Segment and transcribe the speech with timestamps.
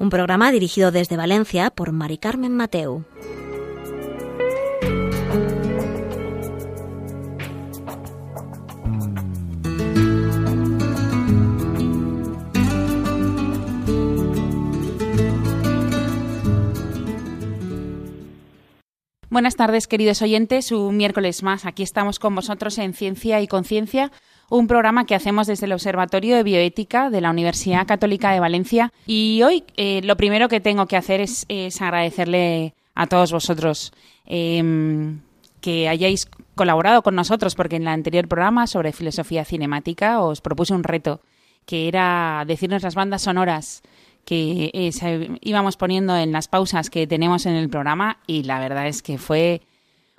[0.00, 3.04] Un programa dirigido desde Valencia por Mari Carmen Mateu.
[19.28, 20.72] Buenas tardes, queridos oyentes.
[20.72, 21.66] Un miércoles más.
[21.66, 24.10] Aquí estamos con vosotros en Ciencia y Conciencia,
[24.50, 28.92] un programa que hacemos desde el Observatorio de Bioética de la Universidad Católica de Valencia.
[29.06, 31.46] Y hoy eh, lo primero que tengo que hacer es,
[31.80, 33.92] agradecerle a todos vosotros
[34.26, 35.20] em,
[35.60, 40.74] que hayáis colaborado con nosotros, porque en el anterior programa sobre filosofía cinemática os propuse
[40.74, 41.20] un reto,
[41.64, 43.82] que era decirnos las bandas sonoras
[44.24, 48.88] que eh, íbamos poniendo en las pausas que tenemos en el programa y la verdad
[48.88, 49.62] es que fue,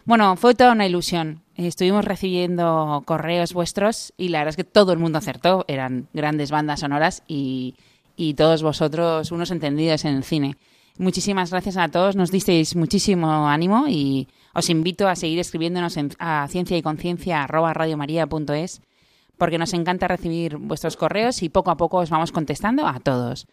[0.06, 1.44] bueno, fue toda una ilusión.
[1.68, 6.52] Estuvimos recibiendo correos vuestros y la verdad es que todo el mundo acertó, eran grandes
[6.52, 7.76] bandas sonoras y,
[8.16, 10.58] y todos vosotros unos entendidos en el cine.
[10.98, 16.12] Muchísimas gracias a todos, nos disteis muchísimo ánimo y os invito a seguir escribiéndonos en,
[16.20, 17.48] a ciencia y conciencia
[19.38, 23.48] porque nos encanta recibir vuestros correos y poco a poco os vamos contestando a todos.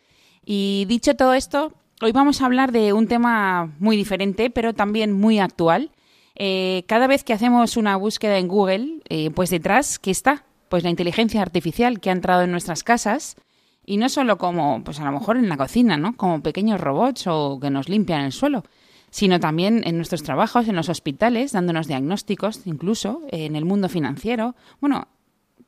[0.44, 5.12] Y dicho todo esto, hoy vamos a hablar de un tema muy diferente, pero también
[5.12, 5.90] muy actual.
[6.40, 10.44] Eh, cada vez que hacemos una búsqueda en Google, eh, pues detrás, ¿qué está?
[10.68, 13.34] Pues la inteligencia artificial que ha entrado en nuestras casas
[13.84, 16.16] y no solo como, pues a lo mejor en la cocina, ¿no?
[16.16, 18.62] Como pequeños robots o que nos limpian el suelo,
[19.10, 24.54] sino también en nuestros trabajos, en los hospitales, dándonos diagnósticos, incluso en el mundo financiero.
[24.80, 25.08] Bueno,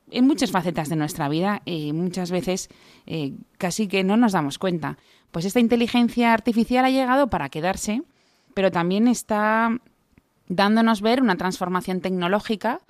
[0.09, 2.69] en muchas facetas de nuestra vida y muchas veces
[3.07, 4.97] eh, casi que no nos damos cuenta.
[5.31, 8.03] Pues esta inteligencia artificial ha llegado para quedarse,
[8.53, 9.79] pero también está
[10.51, 12.81] dándonos ver una transformación tecnológica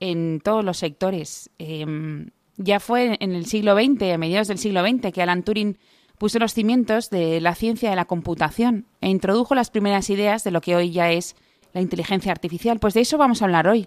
[0.00, 1.50] en todos los sectores.
[1.58, 5.76] Em, ya fue en el siglo XX, a mediados del siglo XX, que Alan Turing
[6.16, 10.50] puso los cimientos de la ciencia de la computación e introdujo las primeras ideas de
[10.50, 11.36] lo que hoy ya es
[11.74, 12.78] la inteligencia artificial.
[12.78, 13.86] Pues de eso vamos a hablar hoy,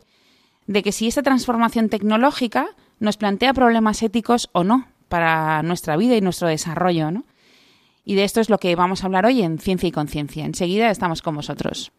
[0.67, 2.67] de que si esta transformación tecnológica
[2.99, 7.25] nos plantea problemas éticos o no para nuestra vida y nuestro desarrollo, ¿no?
[8.05, 10.45] Y de esto es lo que vamos a hablar hoy en Ciencia y Conciencia.
[10.45, 11.91] Enseguida estamos con vosotros.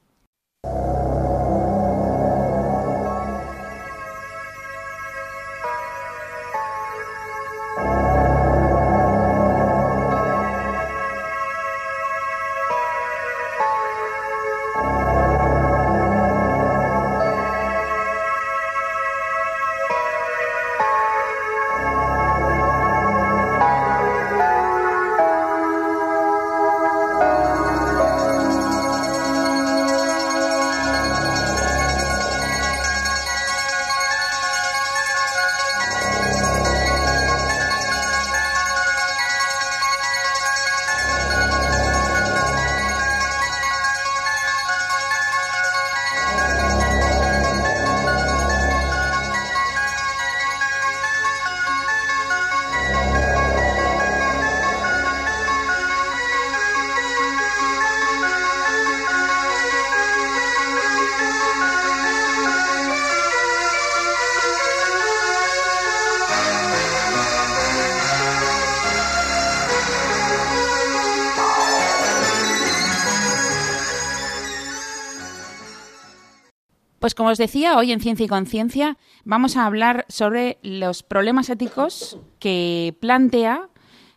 [77.04, 81.50] Pues como os decía, hoy en Ciencia y Conciencia vamos a hablar sobre los problemas
[81.50, 83.68] éticos que plantea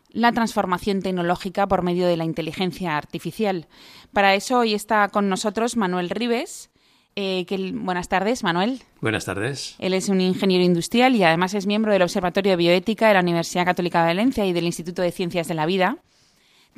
[0.08, 3.68] la transformación tecnológica por medio de la inteligencia artificial.
[4.14, 6.70] Para eso hoy está con nosotros Manuel Rives.
[7.14, 7.44] Eh,
[7.74, 8.80] buenas tardes, Manuel.
[9.02, 9.76] Buenas tardes.
[9.78, 13.20] Él es un ingeniero industrial y además es miembro del Observatorio de Bioética de la
[13.20, 15.98] Universidad Católica de Valencia y del Instituto de Ciencias de la Vida,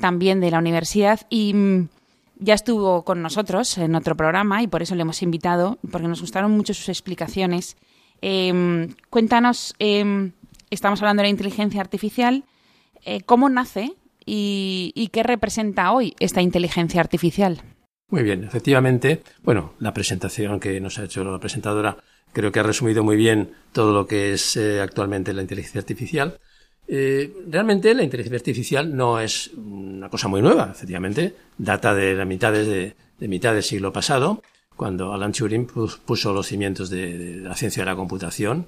[0.01, 1.21] también de la universidad.
[1.31, 1.89] Y mm,
[2.41, 6.21] ya estuvo con nosotros en otro programa y por eso le hemos invitado, porque nos
[6.21, 7.77] gustaron mucho sus explicaciones.
[8.23, 10.33] Em, cuéntanos, em,
[10.71, 12.45] estamos hablando de la inteligencia artificial,
[13.05, 13.95] eh, ¿cómo nace
[14.27, 17.63] y, qué representa hoy esta inteligencia artificial?
[18.09, 21.97] Muy bien, efectivamente, bueno, la presentación que nos ha hecho la presentadora
[22.33, 26.39] creo que ha resumido muy bien todo lo que es eh, actualmente la inteligencia artificial.
[26.93, 32.25] Eh, realmente la inteligencia artificial no es una cosa muy nueva, efectivamente, data de la
[32.25, 34.43] mitad de, de mitad del siglo pasado,
[34.75, 38.67] cuando Alan Turing puso los cimientos de, la ciencia de la computación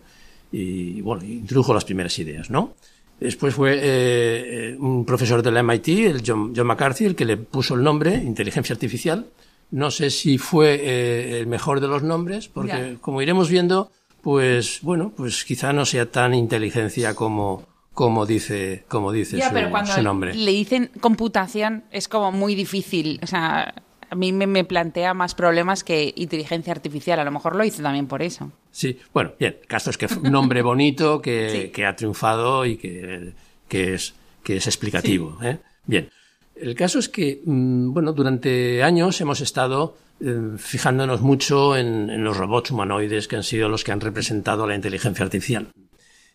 [0.53, 2.75] y, bueno, introdujo las primeras ideas, ¿no?
[3.19, 7.75] Después fue eh, un profesor de la MIT, el John, McCarthy, el que le puso
[7.75, 9.27] el nombre inteligencia artificial.
[9.71, 13.91] No sé si fue eh, el mejor de los nombres, porque como iremos viendo,
[14.21, 19.55] pues bueno, pues quizá no sea tan inteligencia como, como dice, como dice ya, su,
[19.55, 20.35] pero cuando nombre.
[20.35, 23.21] Le dicen computación es como muy difícil.
[23.23, 23.75] O sea,
[24.12, 27.19] a mí me, plantea más problemas que inteligencia artificial.
[27.19, 28.53] A lo mejor lo hice también por eso.
[28.71, 29.56] Sí, bueno, bien.
[29.61, 33.33] El caso es que fue un nombre bonito que, que ha triunfado y que,
[33.69, 35.38] que, es, que es explicativo.
[35.43, 35.59] ¿eh?
[35.87, 36.11] Bien.
[36.55, 42.23] El caso es que, mm, bueno, durante años hemos estado eh, fijándonos mucho en, en,
[42.23, 45.69] los robots humanoides que han sido los que han representado la inteligencia artificial.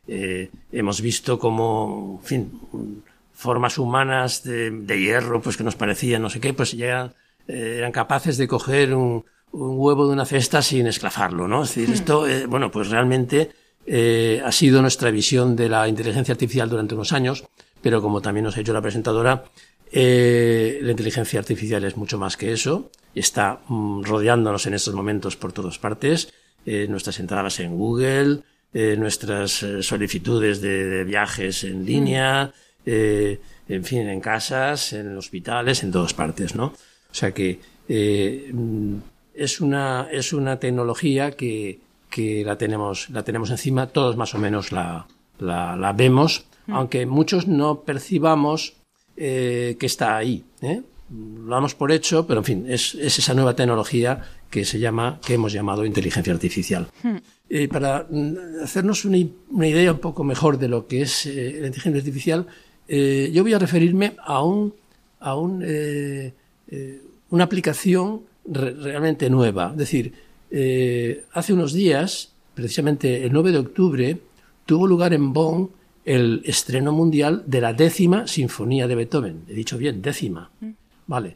[0.07, 2.61] Eh, hemos visto como, en fin,
[3.33, 7.13] formas humanas de, de, hierro, pues que nos parecían no sé qué, pues ya
[7.47, 11.63] eh, eran capaces de coger un, un, huevo de una cesta sin esclafarlo, ¿no?
[11.63, 13.51] Es decir, esto, eh, bueno, pues realmente
[13.89, 17.45] eh, ha sido nuestra visión de la inteligencia artificial durante unos años,
[17.81, 19.45] pero como también nos ha dicho la presentadora,
[19.93, 25.37] eh, la inteligencia artificial es mucho más que eso, está mm, rodeándonos en estos momentos
[25.37, 26.33] por todas partes,
[26.65, 28.41] eh, nuestras entradas en Google,
[28.79, 32.53] eh, nuestras eh, solicitudes de, de, viajes en línea,
[32.85, 36.65] eh, en fin, en casas, en hospitales, en todas partes, ¿no?
[36.65, 37.59] O sea que
[37.89, 38.53] eh,
[39.33, 41.79] es una es una tecnología que,
[42.11, 45.07] que la tenemos la tenemos encima, todos más o menos la
[45.39, 46.73] la, la vemos, mm.
[46.75, 48.75] aunque muchos no percibamos
[49.15, 50.43] que está ahí.
[50.61, 50.83] ¿eh?
[51.09, 55.19] Lo damos por hecho, pero en fin, es, es esa nueva tecnología que se llama,
[55.25, 56.87] que hemos llamado inteligencia artificial.
[57.01, 57.17] Hmm.
[57.49, 59.17] Eh, para mm, hacernos una,
[59.49, 62.47] una, idea un poco mejor de lo que es eh, la inteligencia artificial,
[62.89, 64.73] eh, yo voy a referirme a un,
[65.19, 65.63] a un,
[67.29, 69.71] una aplicación re realmente nueva.
[69.71, 70.13] Es decir,
[71.33, 74.17] hace unos días, precisamente el 9 de octubre,
[74.65, 75.69] tuvo lugar en Bonn
[76.05, 79.43] el estreno mundial de la décima sinfonía de Beethoven.
[79.49, 80.49] He dicho bien, décima.
[80.59, 80.71] Hmm.
[81.07, 81.35] Vale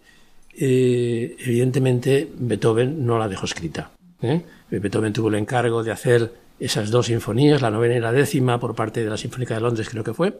[0.54, 3.92] eh, evidentemente Beethoven no la dejó escrita.
[4.22, 4.42] ¿eh?
[4.70, 8.76] Beethoven tuvo el encargo de hacer esas dos sinfonías, la novena y la décima, por
[8.76, 10.40] parte de la Sinfónica de Londres, creo que fue.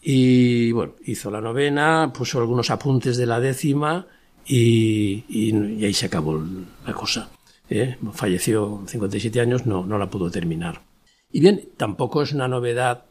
[0.00, 4.06] Y bueno, hizo la novena, puso algunos apuntes de la décima
[4.46, 6.40] y, y, ahí se acabó
[6.86, 7.28] la cosa.
[7.68, 7.96] ¿eh?
[8.12, 10.82] Falleció 57 años, no, no la pudo terminar.
[11.32, 13.04] Y bien, tampoco es una novedad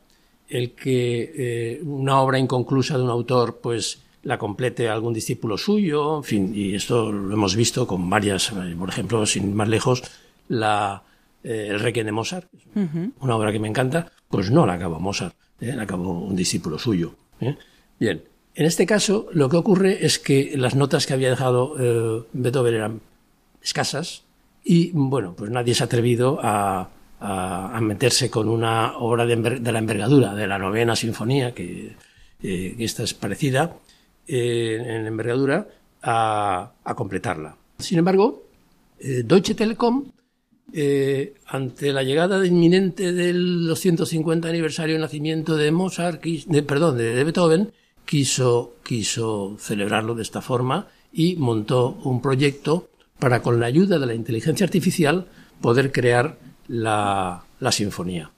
[0.47, 6.17] el que eh, una obra inconclusa de un autor, pues la complete algún discípulo suyo,
[6.17, 10.03] en fin, y esto lo hemos visto con varias, eh, por ejemplo, sin más lejos,
[10.49, 11.03] la,
[11.43, 13.11] eh, el Requiem de Mozart, uh -huh.
[13.19, 15.73] una obra que me encanta, pues no la acabó Mozart, ¿eh?
[15.73, 17.15] la acabó un discípulo suyo.
[17.39, 17.55] ¿eh?
[17.99, 18.23] Bien,
[18.55, 21.75] en este caso lo que ocurre es que las notas que había dejado
[22.33, 23.01] Beethoven eran
[23.61, 24.23] escasas
[24.63, 29.35] y, bueno, pues nadie se ha atrevido a, a, a meterse con una obra de,
[29.35, 31.95] de, la envergadura de la novena sinfonía, que,
[32.41, 33.77] que esta es parecida,
[34.27, 35.67] eh, en envergadura
[36.01, 37.55] a, completarla.
[37.79, 38.43] Sin embargo,
[38.99, 40.11] eh, Deutsche Telekom,
[40.73, 47.23] eh, ante la llegada inminente del 250 aniversario de nacimiento de Mozart, de, perdón, de,
[47.23, 47.71] Beethoven,
[48.05, 54.07] quiso, quiso celebrarlo de esta forma y montó un proyecto para, con la ayuda de
[54.07, 55.27] la inteligencia artificial,
[55.61, 58.31] poder crear la, la sinfonía.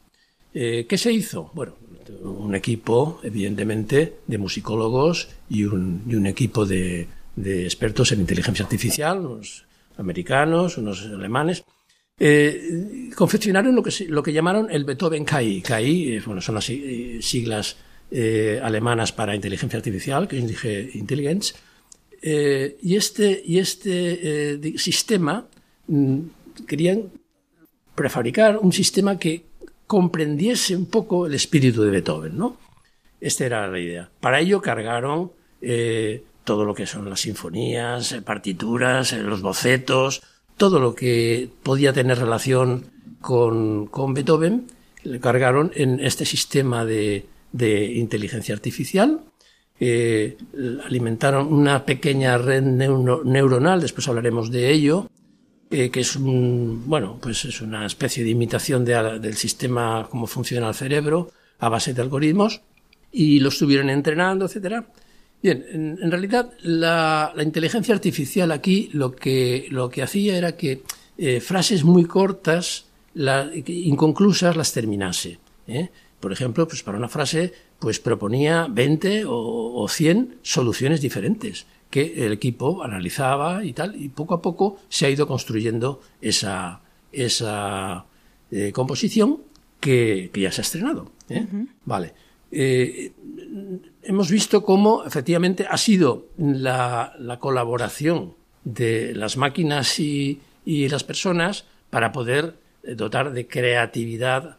[0.53, 1.51] ¿Qué se hizo?
[1.53, 1.75] Bueno,
[2.21, 8.63] un equipo, evidentemente, de musicólogos y un, y un equipo de, de, expertos en inteligencia
[8.63, 9.65] artificial, unos
[9.97, 11.63] americanos, unos alemanes,
[12.19, 15.61] eh, confeccionaron lo que, lo que llamaron el Beethoven KI.
[15.61, 17.77] KI eh, bueno, son las eh, siglas
[18.11, 21.53] eh, alemanas para inteligencia artificial, que dije intelligence,
[22.21, 25.47] eh, y este, y este eh, sistema
[25.87, 26.19] mm,
[26.67, 27.11] querían
[27.95, 29.45] prefabricar un sistema que
[29.89, 32.57] comprendiese un poco el espíritu de Beethoven, ¿no?
[33.19, 34.11] Esta era la idea.
[34.19, 35.31] Para ello cargaron
[35.63, 40.21] eh, todo lo que son las sinfonías, eh, partituras, eh, los bocetos,
[40.57, 42.85] todo lo que podía tener relación
[43.19, 44.67] con, con Beethoven,
[45.01, 49.21] le cargaron en este sistema de, de inteligencia artificial,
[49.79, 50.37] eh,
[50.85, 55.09] alimentaron una pequeña red neuro, neuronal, después hablaremos de ello,
[55.71, 60.27] eh, que es un, bueno, pues es una especie de imitación de, del sistema, cómo
[60.27, 62.61] funciona el cerebro, a base de algoritmos,
[63.11, 64.87] y lo estuvieron entrenando, etcétera.
[65.41, 65.65] Bien,
[66.01, 70.83] en, realidad la, inteligencia artificial aquí lo que, lo que hacía era que
[71.17, 75.39] eh, frases muy cortas, la, inconclusas, las terminase.
[75.67, 75.89] ¿eh?
[76.19, 82.33] por ejemplo, pues para una frase, pues proponía 20 o, 100 soluciones diferentes que el
[82.33, 86.81] equipo analizaba y tal, y poco a poco se ha ido construyendo esa,
[87.11, 88.05] esa
[88.51, 89.41] eh, composición
[89.79, 91.11] que, ya se ha estrenado.
[91.29, 91.47] ¿eh?
[91.85, 92.13] Vale.
[92.51, 93.11] Eh,
[94.03, 102.11] hemos visto cómo efectivamente ha sido la, colaboración de las máquinas y, las personas para
[102.11, 102.53] poder
[102.95, 104.57] dotar de creatividad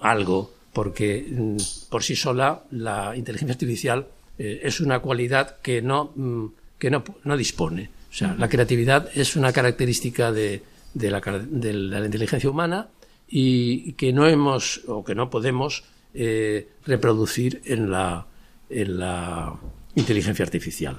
[0.00, 1.56] algo, porque mm,
[1.88, 4.06] por sí sola la inteligencia artificial
[4.38, 6.46] es una cualidad que no, mm,
[6.78, 7.90] que no, no dispone.
[8.10, 10.62] O sea, la creatividad es una característica de,
[10.94, 12.88] de la, inteligencia humana
[13.28, 18.26] y que no hemos o que no podemos eh, reproducir en la,
[18.70, 19.54] en la
[19.94, 20.98] inteligencia artificial.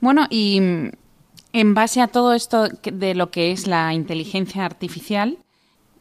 [0.00, 0.90] Bueno, y mm,
[1.52, 5.38] en base a todo esto de lo que es la inteligencia artificial,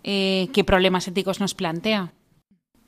[0.03, 2.13] eh, ¿qué problemas éticos nos plantea?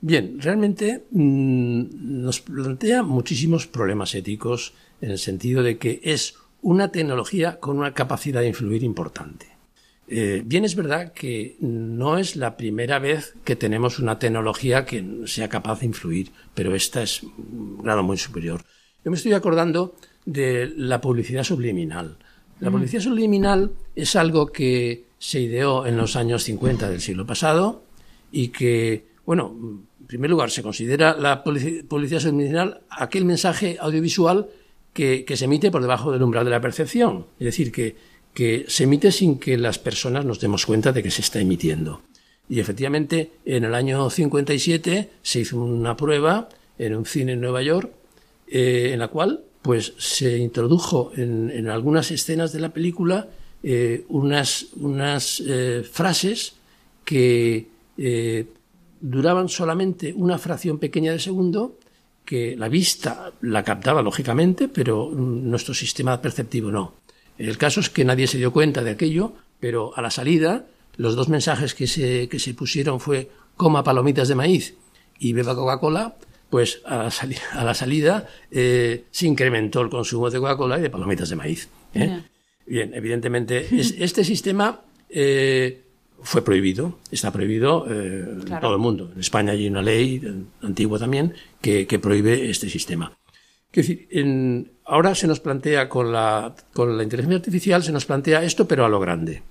[0.02, 6.90] Bien, realmente mm, nos plantea muchísimos problemas éticos en el sentido de que es una
[6.90, 9.46] tecnología con una capacidad de influir importante.
[10.08, 15.22] Eh, bien es verdad que no es la primera vez que tenemos una tecnología que
[15.26, 18.64] sea capaz de influir, pero esta es un grado muy superior.
[19.04, 22.16] Yo me estoy acordando de la publicidad subliminal.
[22.58, 22.72] La mm.
[22.72, 27.84] publicidad subliminal es algo que se ideó en los años 50 del siglo pasado
[28.32, 34.48] y que, bueno, en primer lugar, se considera la publicidad subliminal aquel mensaje audiovisual
[34.92, 37.26] que, se emite por debajo del umbral de la percepción.
[37.38, 41.22] Es decir, que se emite sin que las personas nos demos cuenta de que se
[41.22, 42.02] está emitiendo.
[42.50, 46.48] Y efectivamente, en el año 57 se hizo una prueba
[46.78, 47.92] en un cine en Nueva York,
[48.48, 53.28] eh, en la cual pues se introdujo en, algunas escenas de la película
[53.62, 56.54] eh, unas, unas eh, frases
[57.04, 57.68] que
[59.00, 61.78] duraban solamente una fracción pequeña de segundo,
[62.24, 66.94] que la vista la captaba lógicamente, pero nuestro sistema perceptivo no.
[67.38, 70.66] El caso es que nadie se dio cuenta de aquello, pero a la salida
[70.96, 74.74] los dos mensajes que se, que se pusieron fue coma palomitas de maíz
[75.18, 76.16] y beba Coca-Cola,
[76.50, 77.10] pues a
[77.64, 81.68] la, salida eh, se incrementó el consumo de Coca-Cola y de palomitas de maíz.
[81.94, 82.22] ¿eh?
[82.66, 83.66] Bien, evidentemente,
[84.04, 85.82] este sistema eh,
[86.22, 89.10] fue prohibido, está prohibido en todo el mundo.
[89.14, 93.12] En España hay una ley antigua también que prohíbe este sistema.
[93.72, 98.04] Es decir, en, ahora se nos plantea con la, con la inteligencia artificial, se nos
[98.04, 99.42] plantea esto, pero a lo grande.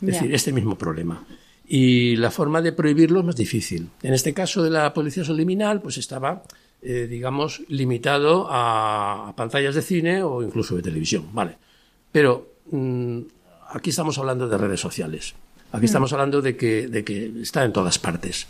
[0.00, 1.24] Es decir, este mismo problema.
[1.66, 3.88] Y la forma de prohibirlo es más difícil.
[4.02, 6.42] En este caso de la policía subliminal, pues estaba,
[6.82, 11.28] eh, digamos, limitado a, pantallas de cine o incluso de televisión.
[11.32, 11.56] Vale.
[12.10, 13.20] Pero mm,
[13.70, 15.34] aquí estamos hablando de redes sociales.
[15.72, 15.84] Aquí mm.
[15.84, 18.46] estamos hablando de que, de que está en todas partes.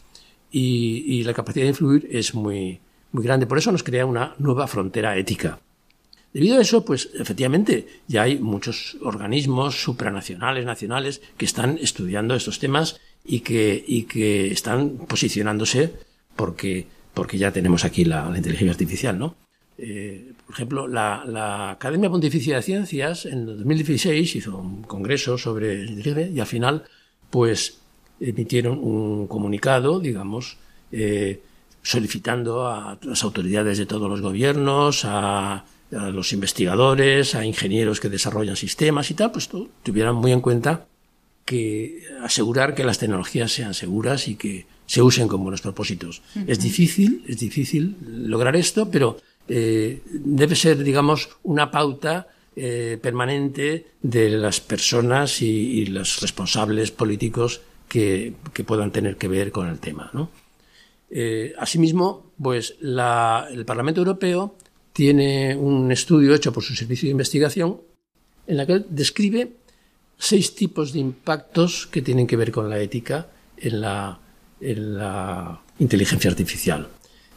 [0.51, 2.81] Y, y la capacidad de influir es muy,
[3.13, 3.47] muy grande.
[3.47, 5.59] Por eso nos crea una nueva frontera ética.
[6.33, 12.59] Debido a eso, pues efectivamente ya hay muchos organismos supranacionales, nacionales, que están estudiando estos
[12.59, 15.93] temas y que, y que están posicionándose
[16.37, 19.37] porque, porque ya tenemos aquí la, inteligencia artificial, ¿no?
[19.79, 25.85] Eh, por ejemplo, la, la, Academia Pontificia de Ciencias en 2016 hizo un congreso sobre
[25.85, 26.85] inteligencia y al final,
[27.31, 27.79] pues,
[28.21, 30.57] emitieron un comunicado, digamos,
[30.93, 31.41] eh,
[31.83, 38.57] solicitando a las autoridades de todos los gobiernos, a, los investigadores, a ingenieros que desarrollan
[38.57, 39.49] sistemas y tal, pues
[39.83, 40.85] tuvieran muy en cuenta
[41.47, 46.21] que asegurar que las tecnologías sean seguras y que se usen con buenos propósitos.
[46.47, 49.17] Es difícil, es difícil lograr esto, pero
[49.49, 52.27] eh, debe ser, digamos, una pauta
[52.59, 59.53] eh, permanente de las personas y, los responsables políticos que, que, puedan tener que ver
[59.53, 60.31] con el tema, ¿no?
[61.11, 64.57] Eh, asimismo, pues el Parlamento Europeo
[64.93, 67.81] tiene un estudio hecho por su servicio de investigación
[68.47, 69.53] en el que describe
[70.19, 74.21] seis tipos de impactos que tienen que ver con la ética en la,
[75.79, 76.89] inteligencia artificial.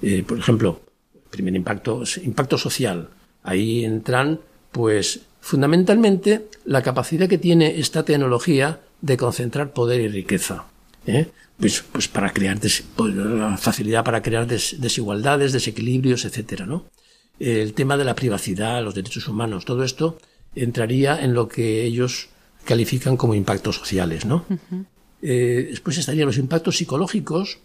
[0.01, 0.81] Eh, por ejemplo,
[1.29, 3.09] primer impacto, impacto social.
[3.43, 4.39] Ahí entran,
[4.71, 10.65] pues, fundamentalmente la capacidad que tiene esta tecnología de concentrar poder y riqueza.
[11.05, 11.27] ¿eh?
[11.61, 13.13] pues, pues para crear des, pues,
[13.59, 16.85] facilidad para crear desigualdades, desequilibrios, etcétera, ¿no?
[17.39, 20.17] El tema de la privacidad, los derechos humanos, todo esto
[20.55, 22.29] entraría en lo que ellos
[22.65, 24.45] califican como impactos sociales, ¿no?
[25.21, 27.59] eh, después estarían los impactos psicológicos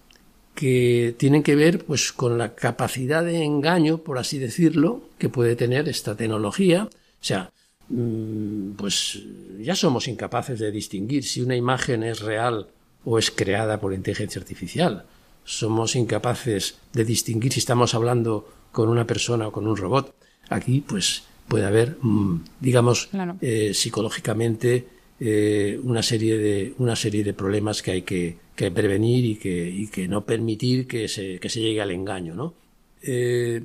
[0.56, 5.54] que tienen que ver pues con la capacidad de engaño, por así decirlo, que puede
[5.54, 6.88] tener esta tecnología.
[6.90, 7.52] O sea,
[7.90, 9.22] mm, pues
[9.60, 12.68] ya somos incapaces de distinguir si una imagen es real
[13.04, 15.04] o es creada por inteligencia artificial.
[15.44, 20.14] Somos incapaces de distinguir si estamos hablando con una persona o con un robot.
[20.48, 23.10] Aquí, pues, puede haber, mm, digamos,
[23.42, 29.36] eh, psicológicamente eh, una serie de una serie de problemas que hay que, prevenir y
[29.36, 32.54] que, que, no permitir que se, que se llegue al engaño, ¿no?
[33.02, 33.62] Eh,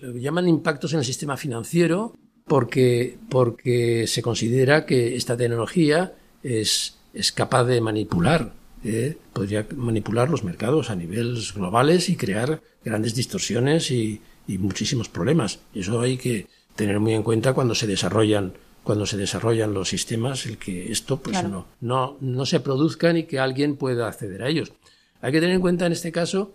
[0.00, 2.14] lo llaman impactos en el sistema financiero
[2.46, 8.52] porque, porque se considera que esta tecnología es, es capaz de manipular,
[8.84, 9.16] ¿eh?
[9.32, 15.60] podría manipular los mercados a niveles globales y crear grandes distorsiones y, y, muchísimos problemas.
[15.74, 20.46] Eso hay que tener muy en cuenta cuando se desarrollan cuando se desarrollan los sistemas,
[20.46, 24.48] el que esto pues no, no, no se produzca ni que alguien pueda acceder a
[24.48, 24.72] ellos.
[25.20, 26.54] Hay que tener en cuenta en este caso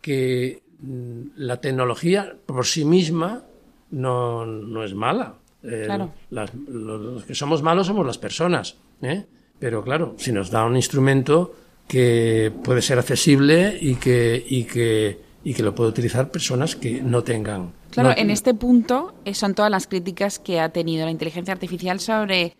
[0.00, 3.44] que mm, la tecnología por sí misma
[3.90, 5.34] no, no es mala.
[5.62, 8.76] los que somos malos somos las personas.
[9.02, 9.24] ¿eh?
[9.58, 11.54] Pero claro, si nos da un instrumento
[11.88, 17.00] que puede ser accesible y que, y que, y que lo puede utilizar personas que
[17.00, 17.72] no tengan.
[18.02, 21.98] Claro, en este punto eh, son todas las críticas que ha tenido la inteligencia artificial
[21.98, 22.54] sobre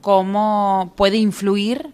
[0.00, 1.88] cómo puede influir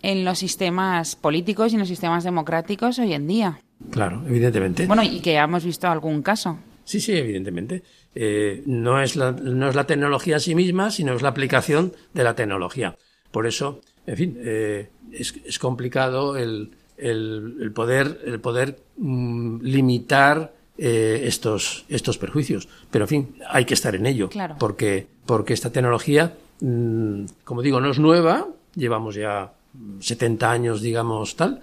[0.00, 3.60] en los sistemas políticos y en los sistemas democráticos hoy en día.
[3.90, 4.86] Claro, evidentemente.
[4.86, 6.58] Bueno, y que hemos visto algún caso.
[6.84, 7.82] Sí, sí, evidentemente.
[8.14, 11.92] Eh, no, es la, no es la tecnología en sí misma, sino es la aplicación
[12.14, 12.96] de la tecnología.
[13.30, 21.22] Por eso, en fin, eh, es, complicado el, el, poder, el poder mm, limitar eh,
[21.24, 22.68] estos, estos perjuicios.
[22.90, 24.28] Pero, en fin, hay que estar en ello.
[24.58, 29.52] Porque, porque esta tecnología, mm, como digo, no es nueva, llevamos ya
[30.00, 31.60] 70 años, digamos, tal.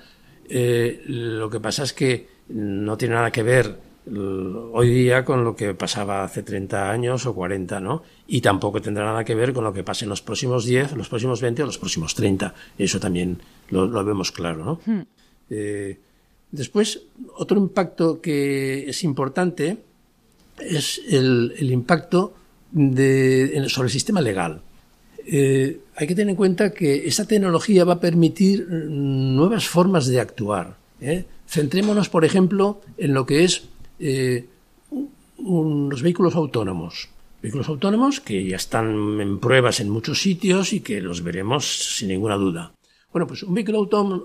[0.50, 3.92] Eh, lo que pasa es que no tiene nada que ver
[4.74, 8.04] hoy día con lo que pasaba hace 30 años o 40, ¿no?
[8.28, 11.08] Y tampoco tendrá nada que ver con lo que pase en los próximos 10, los
[11.08, 12.54] próximos 20 o los próximos 30.
[12.78, 13.40] Eso también
[13.70, 14.80] lo, vemos claro, ¿no?
[14.86, 15.02] Hmm.
[15.50, 16.00] Eh,
[16.52, 17.04] después,
[17.36, 19.78] otro impacto que es importante
[20.60, 22.34] es el, impacto
[22.72, 24.62] sobre el sistema legal.
[25.26, 30.20] Eh, hay que tener en cuenta que esta tecnología va a permitir nuevas formas de
[30.20, 30.78] actuar.
[31.00, 31.26] ¿eh?
[31.48, 33.64] Centrémonos, por ejemplo, en lo que es
[34.00, 34.46] eh,
[35.38, 37.10] los vehículos autónomos.
[37.42, 42.10] Vehículos autónomos que ya están en pruebas en muchos sitios y que los veremos sin
[42.10, 42.72] ninguna duda.
[43.12, 43.80] Bueno, pues un vehículo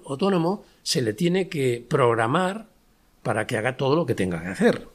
[0.07, 2.67] autónomo se le tiene que programar
[3.23, 4.89] para que haga todo lo que tenga que hacer.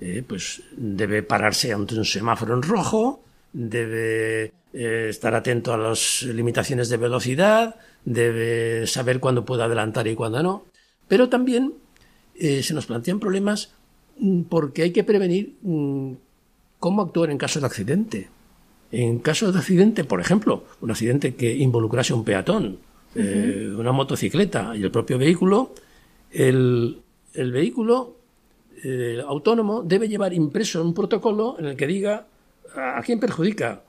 [0.00, 6.22] Eh, pues debe pararse ante un semáforo en rojo, debe eh, estar atento a las
[6.22, 10.64] limitaciones de velocidad, debe saber cuándo puede adelantar y cuándo no.
[11.08, 11.74] Pero también
[12.38, 13.70] se nos plantean problemas
[14.18, 16.12] Mm, porque hay que prevenir mm,
[16.78, 18.28] cómo actuar en caso de accidente.
[18.92, 22.78] En caso de accidente, por ejemplo, un accidente que involucrase a un peatón,
[23.14, 25.74] eh, una motocicleta y el propio vehículo,
[26.30, 27.02] el,
[27.34, 28.16] vehículo
[28.82, 32.26] eh, autónomo debe llevar impreso un protocolo en el que diga
[32.74, 33.82] a quién perjudica,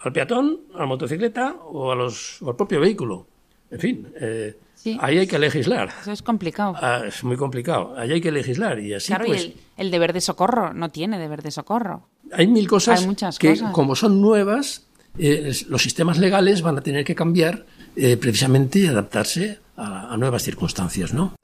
[0.00, 3.26] al peatón, a la motocicleta o, a los, o al propio vehículo.
[3.70, 4.56] En fin, eh,
[5.00, 5.90] Ahí hay que legislar.
[6.00, 6.74] Eso es complicado.
[6.76, 7.94] Ah, es muy complicado.
[7.96, 11.42] Ahí hay que legislar y así Claro, pues, el, deber de socorro no tiene deber
[11.42, 12.08] de socorro.
[12.32, 13.06] Hay mil cosas
[13.38, 14.86] que, como son nuevas,
[15.18, 21.12] eh, los sistemas legales van a tener que cambiar eh, precisamente adaptarse a, nuevas circunstancias,
[21.12, 21.34] ¿no?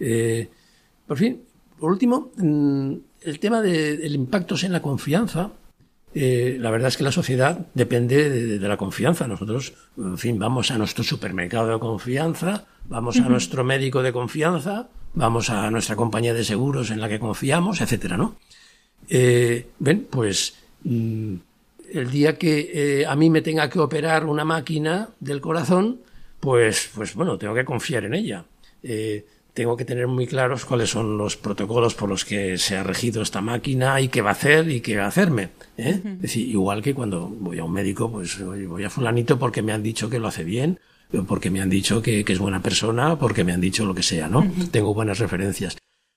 [0.00, 0.48] Eh,
[1.06, 1.42] por fin,
[1.78, 5.52] por último, mm, el tema del impacto en la confianza
[6.14, 9.26] eh, la verdad es que la sociedad depende de, la confianza.
[9.26, 14.88] Nosotros, en fin, vamos a nuestro supermercado de confianza, vamos a nuestro médico de confianza,
[15.14, 18.36] vamos a nuestra compañía de seguros en la que confiamos, etcétera, ¿no?
[19.08, 21.34] Eh, ven, pues mm,
[21.92, 26.00] el día que eh, a mí me tenga que operar una máquina del corazón,
[26.40, 28.44] pues, pues bueno, tengo que confiar en ella
[29.54, 33.22] tengo que tener muy claros cuáles son los protocolos por los que se ha regido
[33.22, 35.50] esta máquina y qué va a hacer y qué va a hacerme.
[35.76, 36.00] ¿eh?
[36.04, 39.72] Es decir, igual que cuando voy a un médico, pues voy a fulanito porque me
[39.72, 40.80] han dicho que lo hace bien,
[41.26, 44.28] porque me han dicho que, es buena persona, porque me han dicho lo que sea,
[44.28, 44.50] ¿no?
[44.70, 45.76] Tengo buenas referencias.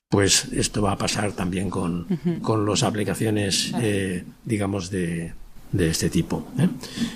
[0.09, 2.07] Pues esto va a pasar también con,
[2.41, 5.33] con las aplicaciones, eh, digamos, de,
[5.77, 6.47] de este tipo.
[6.57, 6.69] ¿eh?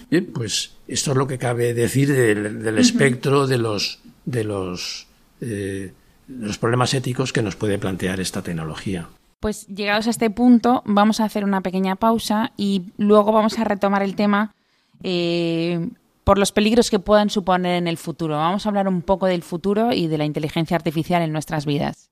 [0.09, 5.07] Bien, pues esto es lo que cabe decir del, espectro de los, de los
[5.41, 5.93] eh,
[6.29, 9.09] los problemas éticos que nos puede plantear esta tecnología.
[9.39, 13.63] Pues llegados a este punto, vamos a hacer una pequeña pausa y luego vamos a
[13.63, 14.53] retomar el tema
[15.01, 15.89] eh,
[16.23, 18.35] por los peligros que puedan suponer en el futuro.
[18.35, 22.09] Vamos a hablar un poco del futuro y de la inteligencia artificial en nuestras vidas.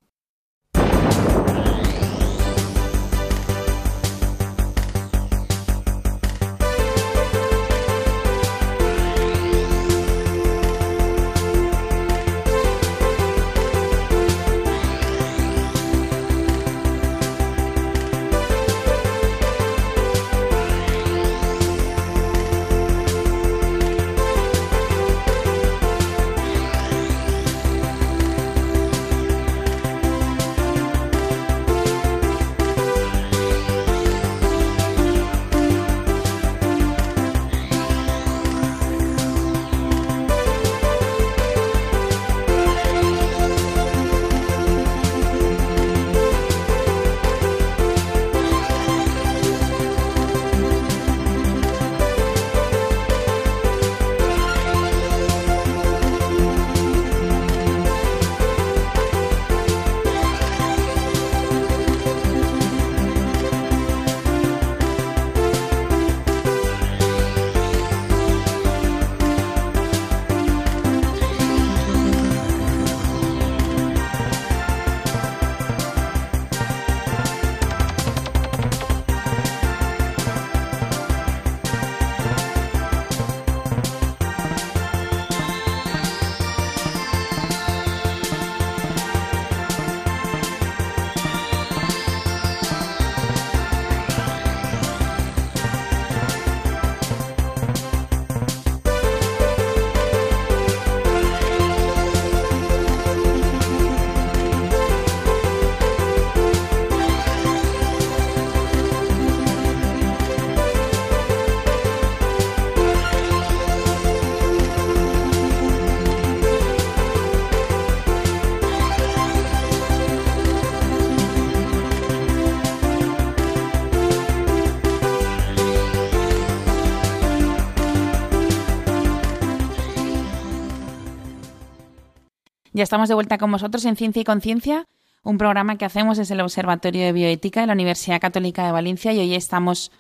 [132.78, 134.86] Ya estamos de vuelta con vosotros en Ciencia y Conciencia,
[135.24, 139.12] un programa que hacemos desde el Observatorio de Bioética de la Universidad Católica de Valencia
[139.14, 139.92] y hoy estamos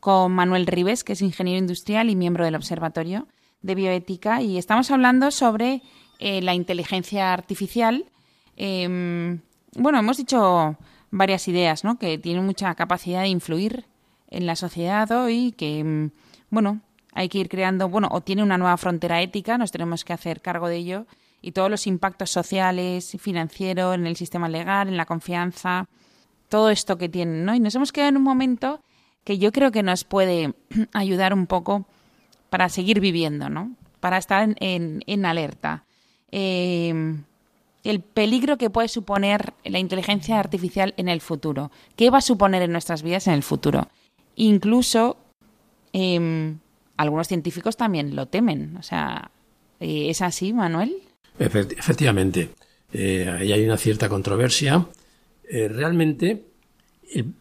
[0.00, 3.28] con Manuel Ribes, que es ingeniero industrial y miembro del Observatorio
[3.62, 5.80] de Bioética y estamos hablando sobre
[6.18, 8.06] eh, la inteligencia artificial.
[8.56, 9.38] Em,
[9.76, 10.76] bueno, hemos dicho
[11.12, 12.00] varias ideas, ¿no?
[12.00, 13.84] Que tiene mucha capacidad de influir
[14.28, 16.10] en la sociedad hoy, que, em,
[16.50, 16.80] bueno,
[17.12, 20.40] hay que ir creando, bueno, o tiene una nueva frontera ética, nos tenemos que hacer
[20.40, 21.06] cargo de ello
[21.40, 25.88] y todos los impactos sociales, financieros, en el sistema legal, en la confianza,
[26.48, 27.54] todo esto que tienen, ¿no?
[27.54, 28.80] Y nos hemos quedado en un momento
[29.24, 30.54] que yo creo que nos puede
[30.92, 31.86] ayudar un poco
[32.50, 33.72] para seguir viviendo, ¿no?
[34.00, 35.84] Para estar en, en, alerta.
[36.30, 37.16] Eh,
[37.84, 41.70] el peligro que puede suponer la inteligencia artificial en el futuro.
[41.96, 43.88] ¿Qué va a suponer en nuestras vidas en el futuro?
[44.36, 45.16] Incluso
[45.92, 46.58] em,
[46.96, 48.76] algunos científicos también lo temen.
[48.76, 49.30] O sea,
[49.80, 50.96] eh, ¿es así, Manuel?
[51.38, 52.50] Efectivamente,
[52.92, 54.86] eh, ahí hay una cierta controversia.
[55.48, 56.44] Eh, realmente,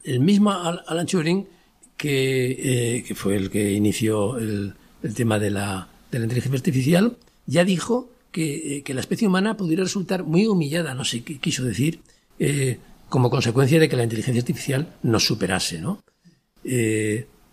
[0.03, 1.47] el, mismo Alan Turing,
[1.95, 4.75] que, que, fue el que inició el,
[5.15, 9.83] tema de la, de la, inteligencia artificial, ya dijo que, que, la especie humana pudiera
[9.83, 12.01] resultar muy humillada, no sé qué quiso decir,
[13.09, 16.01] como consecuencia de que la inteligencia artificial nos superase, ¿no?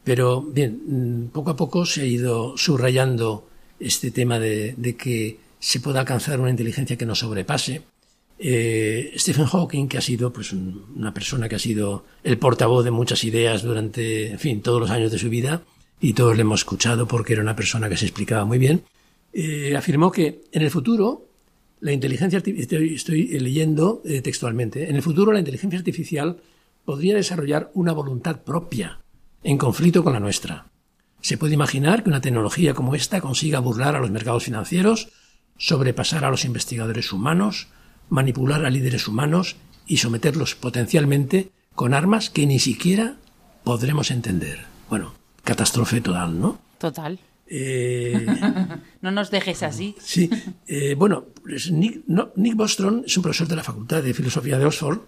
[0.02, 3.48] pero bien, poco a poco se ha ido subrayando
[3.80, 7.80] este tema de, de que se pueda alcanzar una inteligencia que nos sobrepase.
[8.38, 12.90] Eh, Stephen Hawking, que ha sido pues, una persona que ha sido el portavoz de
[12.90, 15.62] muchas ideas durante, en fin, todos los años de su vida,
[16.02, 18.82] y todos le hemos escuchado porque era una persona que se explicaba muy bien,
[19.32, 21.28] eh, afirmó que en el futuro
[21.80, 26.42] la inteligencia artificial, estoy, leyendo eh, textualmente, en el futuro la inteligencia artificial
[26.84, 29.00] podría desarrollar una voluntad propia
[29.42, 30.66] en conflicto con la nuestra.
[31.22, 35.08] Se puede imaginar que una tecnología como esta consiga burlar a los mercados financieros,
[35.58, 37.68] sobrepasar a los investigadores humanos,
[38.08, 43.16] manipular a líderes humanos y someterlos potencialmente con armas que ni siquiera
[43.64, 44.66] podremos entender.
[44.88, 46.58] Bueno, catástrofe total, ¿no?
[46.78, 47.18] Total.
[47.46, 48.26] Eh,
[49.02, 49.94] no nos dejes así.
[50.00, 50.30] Sí.
[50.66, 52.02] Eh, bueno, pues Nick,
[52.36, 55.00] Nick, Bostrom es un profesor de la Facultad de Filosofía de Oxford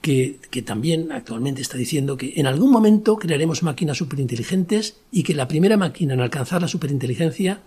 [0.00, 5.34] que, que, también actualmente está diciendo que en algún momento crearemos máquinas superinteligentes y que
[5.34, 7.62] la primera máquina en alcanzar la superinteligencia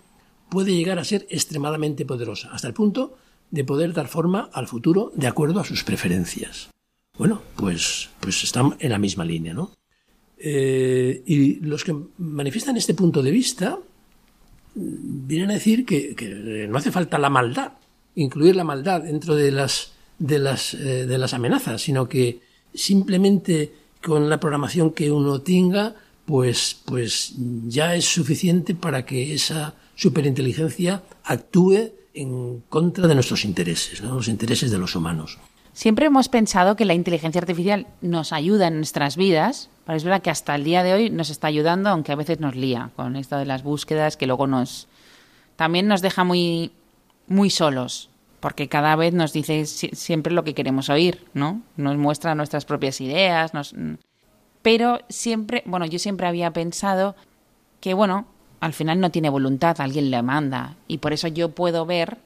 [0.48, 3.16] puede llegar a ser extremadamente poderosa, hasta el punto
[3.50, 6.70] de poder dar forma al futuro de acuerdo a sus preferencias.
[7.16, 9.72] Bueno, pues, pues están en la misma línea, ¿no?
[10.38, 13.78] Eh, y los que manifiestan este punto de vista
[14.74, 17.72] vienen a decir que, no hace falta la maldad,
[18.14, 22.40] incluir la maldad dentro de las, de las, eh, de las amenazas, sino que
[22.72, 27.34] simplemente con la programación que uno tenga, pues, pues
[27.66, 34.70] ya es suficiente para que esa superinteligencia actúe en contra de nuestros intereses, los intereses
[34.70, 35.38] de los humanos.
[35.72, 40.22] Siempre hemos pensado que la inteligencia artificial nos ayuda en nuestras vidas, pero es verdad
[40.22, 43.16] que hasta el día de hoy nos está ayudando, aunque a veces nos lía con
[43.16, 44.86] esto de las búsquedas, que luego nos
[45.56, 46.70] también nos deja muy
[47.26, 48.08] muy solos,
[48.38, 51.62] porque cada vez nos dice siempre lo que queremos oír, ¿no?
[51.76, 53.74] Nos muestra nuestras propias ideas, nos
[54.62, 57.16] pero siempre, bueno, yo siempre había pensado
[57.80, 58.26] que bueno,
[58.60, 60.76] al final no tiene voluntad, alguien le manda.
[60.86, 62.18] Y por eso yo puedo ver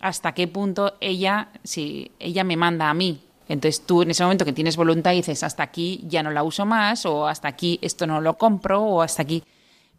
[0.00, 3.20] hasta qué punto ella, si ella me manda a mí.
[3.48, 6.66] Entonces tú en ese momento que tienes voluntad dices, hasta aquí ya no la uso
[6.66, 9.42] más, o hasta aquí esto no lo compro, o hasta aquí.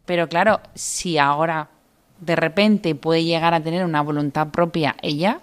[0.06, 1.68] Pero claro, si ahora
[2.20, 5.40] de repente puede llegar a tener una voluntad propia ella.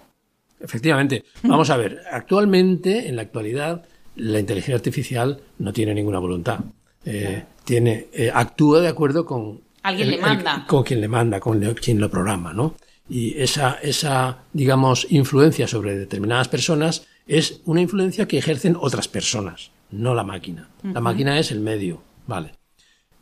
[0.60, 1.24] Efectivamente.
[1.42, 3.84] Vamos a ver, actualmente, en la actualidad,
[4.16, 6.60] la inteligencia artificial no tiene ninguna voluntad.
[7.04, 10.66] Eh, tiene, eh, actúa de acuerdo con Alguien le manda.
[10.66, 12.74] con quien le manda, con quien lo programa, ¿no?
[13.08, 19.70] Y esa, esa, digamos, influencia sobre determinadas personas es una influencia que ejercen otras personas,
[19.90, 20.68] no la máquina.
[20.82, 22.52] La máquina es el medio, ¿vale?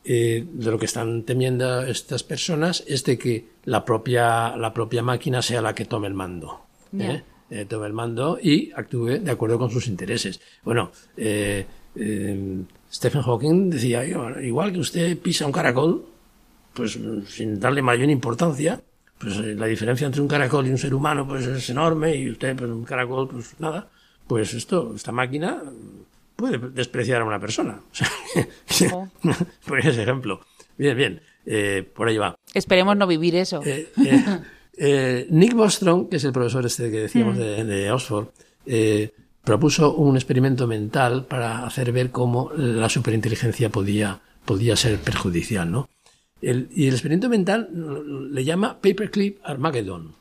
[0.05, 5.03] Eh, de lo que están temiendo estas personas es de que la propia, la propia
[5.03, 6.67] máquina sea la que tome el mando.
[6.99, 7.23] ¿eh?
[7.51, 10.41] Eh, tome el mando y actúe de acuerdo con sus intereses.
[10.65, 14.05] Bueno, Stephen Hawking decía,
[14.43, 16.07] igual que usted pisa un caracol,
[16.77, 18.81] pues sin darle mayor importancia,
[19.19, 22.31] pues eh, la diferencia entre un caracol y un ser humano pues es enorme y
[22.31, 23.89] usted pues un caracol pues nada,
[24.27, 25.63] pues esto, esta máquina
[26.37, 27.81] puede despreciar a una persona.
[29.67, 30.41] Por ese ejemplo.
[30.77, 32.37] Bien, bien, eh, por ahí va.
[32.53, 33.63] Esperemos no vivir eso.
[33.65, 37.39] Eh, Nick Bostrom, que es el profesor este que decíamos mm.
[37.39, 38.27] de, de, Oxford,
[39.43, 45.89] propuso un experimento mental para hacer ver cómo la superinteligencia podía, podía ser perjudicial, ¿no?
[46.41, 46.49] Y
[46.87, 47.71] el experimento mental
[48.31, 50.15] le llama Paperclip Armageddon.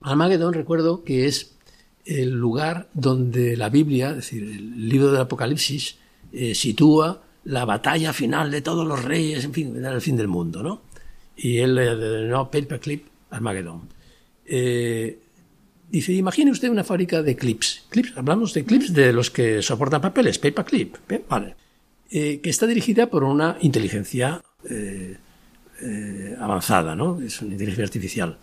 [0.00, 1.56] Armageddon, recuerdo que es
[2.04, 5.96] el lugar donde la Biblia, es decir, el libro del Apocalipsis,
[6.32, 10.62] eh, sitúa la batalla final de todos los reyes, en fin, el fin del mundo,
[10.62, 10.82] ¿no?
[11.36, 13.88] Y él le denominó Paperclip Armageddon.
[14.44, 15.18] Eh,
[15.88, 17.84] dice, imagine usted una fábrica de clips.
[17.88, 18.12] clips.
[18.16, 21.24] Hablamos de clips de los que soportan papeles, paperclip, ¿eh?
[21.28, 21.54] vale.
[22.10, 24.42] que está dirigida por una inteligencia
[26.38, 27.20] avanzada, ¿no?
[27.20, 28.38] Es una inteligencia artificial.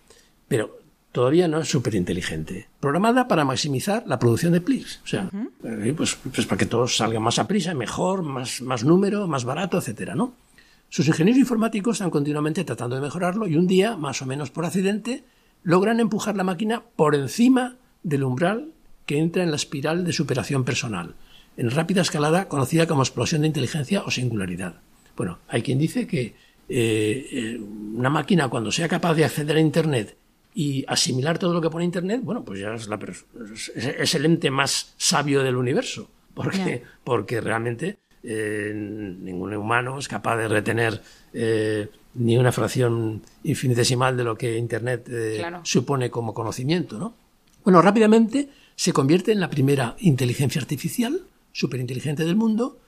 [0.47, 0.77] Pero
[1.11, 2.69] todavía no es súper inteligente.
[2.79, 5.01] Programada para maximizar la producción de clips.
[5.03, 5.29] O sea,
[5.63, 9.43] eh, pues, pues, para que todos salgan más a prisa, mejor, más, más número, más
[9.43, 10.35] barato, etcétera, ¿no?
[10.89, 14.65] Sus ingenieros informáticos están continuamente tratando de mejorarlo y un día, más o menos por
[14.65, 15.23] accidente,
[15.63, 18.73] logran empujar la máquina por encima del umbral
[19.05, 21.15] que entra en la espiral de superación personal,
[21.57, 24.81] en rápida escalada conocida como explosión de inteligencia o singularidad.
[25.15, 26.35] Bueno, hay quien dice que
[26.69, 30.17] eh, eh, una máquina cuando sea capaz de acceder a Internet
[30.53, 32.99] y asimilar todo lo que pone Internet, bueno, pues ya es, la,
[33.75, 40.37] es, el ente más sabio del universo, porque, porque realmente eh, ningún humano es capaz
[40.37, 41.01] de retener
[41.33, 45.09] eh, ni una fracción infinitesimal de lo que Internet
[45.63, 47.13] supone como conocimiento, ¿no?
[47.63, 52.79] Bueno, rápidamente se convierte en la primera inteligencia artificial, superinteligente del mundo,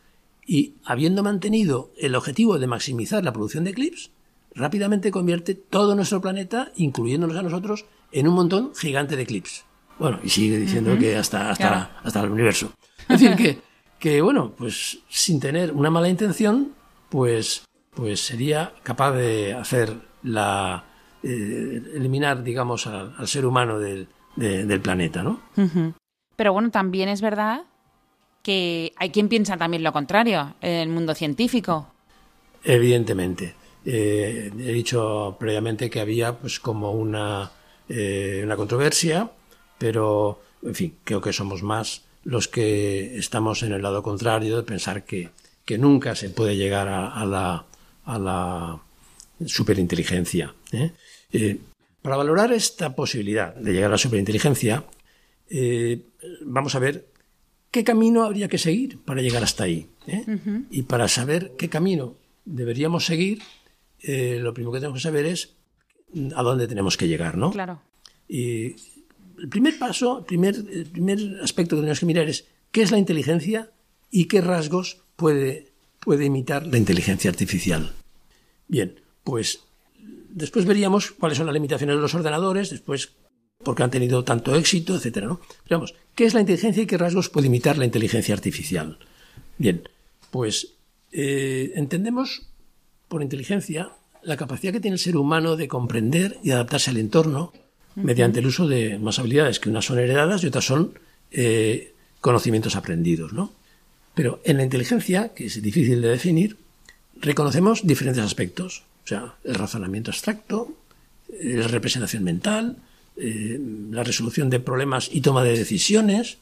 [0.49, 4.09] y habiendo mantenido el objetivo de maximizar la producción de clips,
[4.55, 9.63] rápidamente convierte todo nuestro planeta, incluyéndonos a nosotros, en un montón gigante de clips.
[9.99, 12.73] Bueno, y sigue diciendo que hasta, hasta, hasta el universo.
[13.07, 13.59] Es decir, que,
[13.99, 16.73] que, bueno, pues sin tener una mala intención,
[17.09, 20.83] pues, pues sería capaz de hacer la.
[21.21, 25.41] Eh, eliminar, digamos, al, ser humano del, del planeta, ¿no?
[26.35, 27.65] Pero bueno, también es verdad
[28.51, 31.87] hay quien piensa también lo contrario en el mundo científico.
[32.63, 33.55] Evidentemente.
[33.85, 37.51] Eh, he dicho previamente que había pues como una,
[37.87, 39.31] eh, una controversia,
[39.77, 44.63] pero en fin, creo que somos más los que estamos en el lado contrario de
[44.63, 45.29] pensar que,
[45.65, 47.65] que nunca se puede llegar a, la,
[48.03, 48.79] a la
[49.45, 50.53] superinteligencia.
[50.71, 51.57] ¿eh?
[52.01, 54.83] para valorar esta posibilidad de llegar a la superinteligencia,
[56.45, 57.05] vamos a ver
[57.71, 59.89] qué camino habría que seguir para llegar hasta ahí.
[60.71, 63.41] Y para saber qué camino deberíamos seguir,
[64.01, 65.55] eh, lo primero que tenemos que saber es
[66.35, 67.51] a dónde tenemos que llegar, ¿no?
[67.51, 67.81] Claro.
[68.27, 68.75] Y
[69.37, 72.91] el primer paso, el primer, el primer aspecto que tenemos que mirar es qué es
[72.91, 73.71] la inteligencia
[74.11, 77.93] y qué rasgos puede, puede imitar la inteligencia artificial.
[78.67, 79.61] Bien, pues
[80.29, 83.13] después veríamos cuáles son las limitaciones de los ordenadores, después
[83.63, 85.41] por qué han tenido tanto éxito, etcétera, ¿no?
[85.63, 88.97] Pero vamos, ¿qué es la inteligencia y qué rasgos puede imitar la inteligencia artificial?
[89.57, 89.87] Bien,
[90.31, 90.75] pues
[91.11, 92.47] eh, entendemos
[93.09, 93.91] por inteligencia
[94.23, 97.51] la capacidad que tiene el ser humano de comprender y adaptarse al entorno
[97.95, 100.97] mediante el uso de más habilidades, que unas son heredadas y otras son
[101.31, 103.33] eh, conocimientos aprendidos.
[103.33, 103.51] ¿no?
[104.13, 106.55] Pero en la inteligencia, que es difícil de definir,
[107.17, 108.83] reconocemos diferentes aspectos.
[109.03, 110.73] O sea, el razonamiento abstracto,
[111.29, 112.77] eh, la representación mental,
[113.19, 113.59] eh,
[113.91, 116.37] la resolución de problemas y toma de decisiones,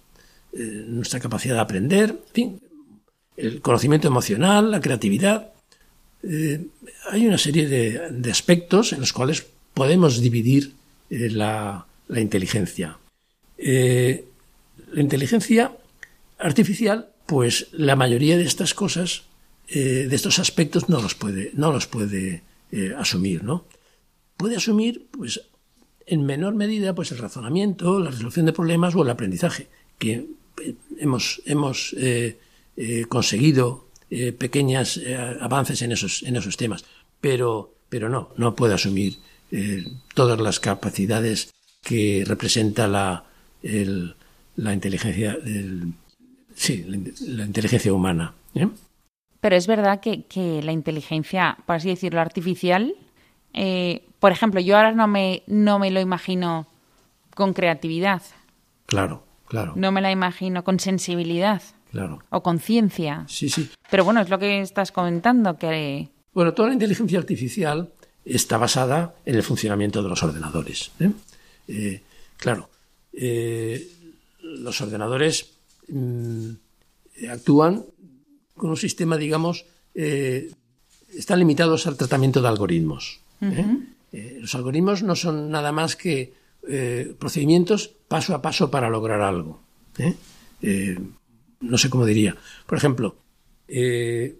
[0.53, 2.61] nuestra capacidad de aprender, en fin,
[3.37, 5.53] el conocimiento emocional, la creatividad.
[6.23, 6.65] Eh,
[7.11, 10.73] hay una serie de, aspectos en los cuales podemos dividir
[11.09, 12.97] eh, la, inteligencia.
[13.57, 14.25] Eh,
[14.91, 15.71] la inteligencia
[16.39, 19.23] artificial, pues la mayoría de estas cosas,
[19.69, 22.41] de estos aspectos, no los puede, no los puede
[22.97, 23.65] asumir, ¿no?
[24.37, 25.41] Puede asumir, pues,
[26.07, 29.67] en menor medida, pues el razonamiento, la resolución de problemas o el aprendizaje,
[29.99, 30.25] que
[30.97, 31.95] hemos, hemos
[33.09, 36.85] conseguido eh, pequeños eh, avances en esos, en esos temas,
[37.19, 39.17] pero, pero no, no puede asumir
[39.51, 43.25] eh, todas las capacidades que representa la,
[43.61, 45.37] la inteligencia,
[46.55, 48.33] sí, la, inteligencia humana.
[49.41, 52.95] Pero es verdad que, que, la inteligencia, por así decirlo, artificial,
[54.19, 56.67] por ejemplo, yo ahora no me, no me lo imagino
[57.35, 58.21] con creatividad.
[58.85, 59.73] Claro, claro.
[59.75, 61.61] No me la imagino con sensibilidad.
[61.91, 62.19] Claro.
[62.29, 63.25] O conciencia.
[63.27, 63.69] Sí, sí.
[63.89, 66.09] Pero bueno, es lo que estás comentando, que...
[66.33, 67.89] Bueno, toda la inteligencia artificial
[68.25, 70.91] está basada en el funcionamiento de los ordenadores.
[70.99, 71.11] ¿eh?
[71.67, 72.01] Eh,
[72.37, 72.69] claro,
[73.13, 73.87] eh,
[74.41, 75.51] los ordenadores
[75.87, 76.49] mm,
[77.31, 77.85] actúan
[78.55, 83.19] con un sistema, digamos, están limitados al tratamiento de algoritmos.
[83.39, 86.33] Los algoritmos no son nada más que
[87.19, 89.61] procedimientos paso a paso para lograr algo
[91.59, 92.35] no sé cómo diría.
[92.65, 93.15] Por ejemplo,
[93.67, 94.37] eh,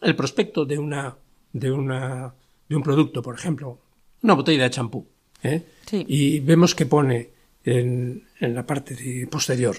[0.00, 1.16] el prospecto de una,
[1.52, 2.34] de una,
[2.68, 3.78] de un producto, por ejemplo,
[4.22, 5.06] una botella de champú,
[5.42, 5.62] ¿eh?
[5.92, 7.30] y vemos que pone
[7.64, 9.76] en, la parte posterior.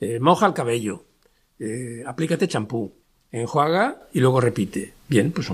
[0.00, 1.04] Eh, moja el cabello,
[1.58, 2.92] eh, aplícate champú,
[3.30, 4.94] enjuaga y luego repite.
[5.08, 5.48] Bien, pues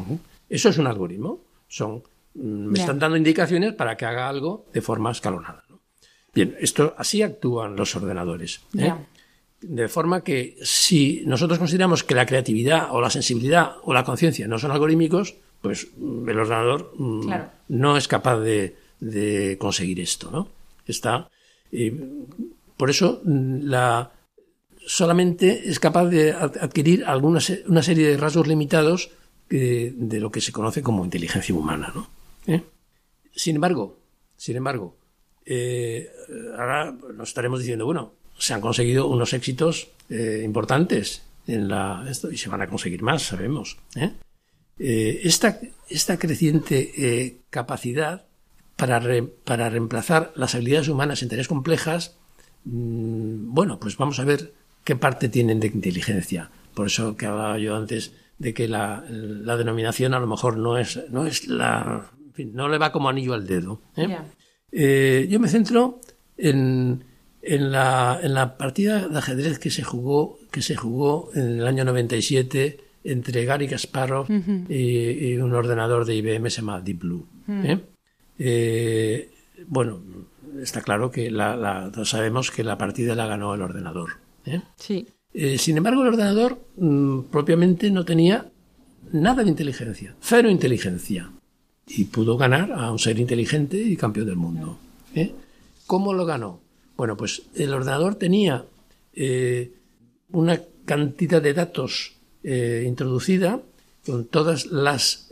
[0.48, 1.40] eso es un algoritmo.
[1.68, 2.02] Son,
[2.36, 5.64] mm, me están dando indicaciones para que haga algo de forma escalonada.
[6.34, 8.60] Bien, esto así actúan los ordenadores.
[8.78, 8.92] ¿eh?
[9.62, 14.46] De forma que si nosotros consideramos que la creatividad o la sensibilidad o la conciencia
[14.46, 17.30] no son algorítmicos, pues mm, el ordenador mm,
[17.68, 18.76] no es capaz de,
[19.58, 20.48] conseguir esto, ¿no?
[20.86, 21.28] Está.
[22.76, 24.10] por eso la,
[24.86, 29.10] solamente es capaz de adquirir alguna, una serie de rasgos limitados
[29.50, 31.92] de, lo que se conoce como inteligencia humana.
[31.94, 32.08] ¿no?
[32.46, 32.62] ¿Eh?
[33.34, 33.98] Sin embargo,
[34.36, 34.96] sin embargo,
[35.44, 36.10] eh,
[36.58, 42.30] ahora nos estaremos diciendo, bueno, se han conseguido unos éxitos eh, importantes en la esto
[42.30, 43.78] y se van a conseguir más, sabemos.
[44.78, 48.26] esta, esta, creciente capacidad
[48.76, 49.00] para,
[49.44, 52.16] para reemplazar las habilidades humanas en tareas complejas,
[52.64, 54.52] mm, bueno, pues vamos a ver
[54.84, 56.50] qué parte tienen de inteligencia.
[56.74, 61.00] Por eso que hablaba yo antes de que la, denominación a lo mejor no es,
[61.10, 62.10] no es la,
[62.44, 63.80] no le va como anillo al dedo.
[63.96, 64.16] ¿eh?
[64.72, 66.00] Eh, yo me centro
[66.36, 67.04] en,
[67.42, 71.66] en, la, en la partida de ajedrez que se jugó, que se jugó en el
[71.66, 74.26] año 97 entre Gary Kasparov
[74.68, 77.26] y, un ordenador de IBM se llama Deep Blue.
[78.38, 79.30] ¿eh?
[79.68, 80.02] bueno,
[80.60, 84.18] está claro que la, sabemos que la partida la ganó el ordenador.
[84.76, 85.06] Sí.
[85.58, 88.50] Sin embargo, el ordenador mm, propiamente no tenía
[89.12, 91.30] nada de inteligencia, cero inteligencia.
[91.86, 94.78] Y pudo ganar a un ser inteligente y campeón del mundo.
[95.14, 95.32] ¿eh?
[95.86, 96.60] ¿Cómo lo ganó?
[96.96, 98.64] Bueno, pues el ordenador tenía
[100.32, 103.62] una cantidad de datos introducida
[104.04, 105.28] con todas las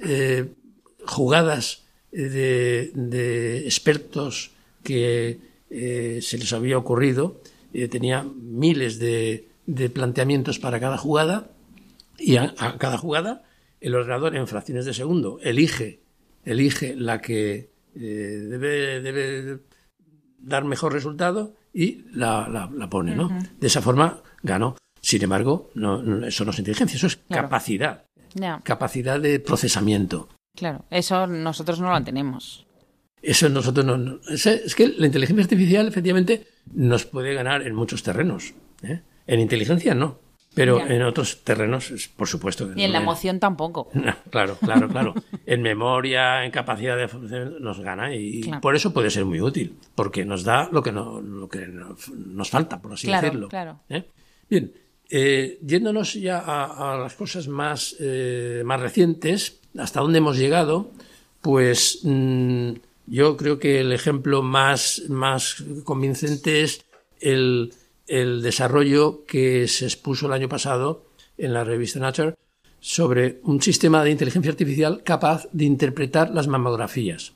[1.07, 5.39] jugadas de, expertos que
[5.69, 7.41] se les había ocurrido
[7.75, 9.49] eh, tenía miles de,
[9.93, 11.51] planteamientos para cada jugada
[12.19, 13.43] y a, cada jugada
[13.81, 15.99] el ordenador en fracciones de segundo elige,
[16.45, 19.59] elige la que eh, debe,
[20.39, 23.31] dar mejor resultado y la, pone, ¿no?
[23.59, 24.77] De esa forma ganó.
[25.01, 28.05] Sin embargo, no, eso no es inteligencia, eso es capacidad.
[28.63, 30.29] Capacidad de procesamiento.
[30.57, 32.67] Claro, eso nosotros no lo tenemos.
[33.23, 34.21] Eso nosotros no.
[34.29, 38.55] es, que la inteligencia artificial, efectivamente, nos puede ganar en muchos terrenos.
[38.83, 39.03] ¿eh?
[39.27, 40.19] En inteligencia no.
[40.55, 42.71] Pero en otros terrenos, por supuesto.
[42.77, 43.91] Y en la emoción tampoco.
[44.31, 45.15] claro, claro, claro.
[45.47, 50.25] en memoria, en capacidad de nos gana y por eso puede ser muy útil, porque
[50.25, 53.49] nos da lo que, no, lo que nos falta, por así decirlo.
[53.49, 53.81] Claro.
[53.89, 54.05] ¿eh?
[54.49, 54.73] Bien,
[55.11, 57.97] eh, yéndonos ya a, las cosas más,
[58.65, 60.93] más recientes, hasta dónde hemos llegado,
[61.43, 62.73] pues mm,
[63.07, 66.85] yo creo que el ejemplo más, más convincente es
[67.21, 67.73] el,
[68.07, 71.07] el desarrollo que se expuso el año pasado
[71.39, 72.35] en la revista Nature
[72.81, 77.33] sobre un sistema de inteligencia artificial capaz de interpretar las mamografías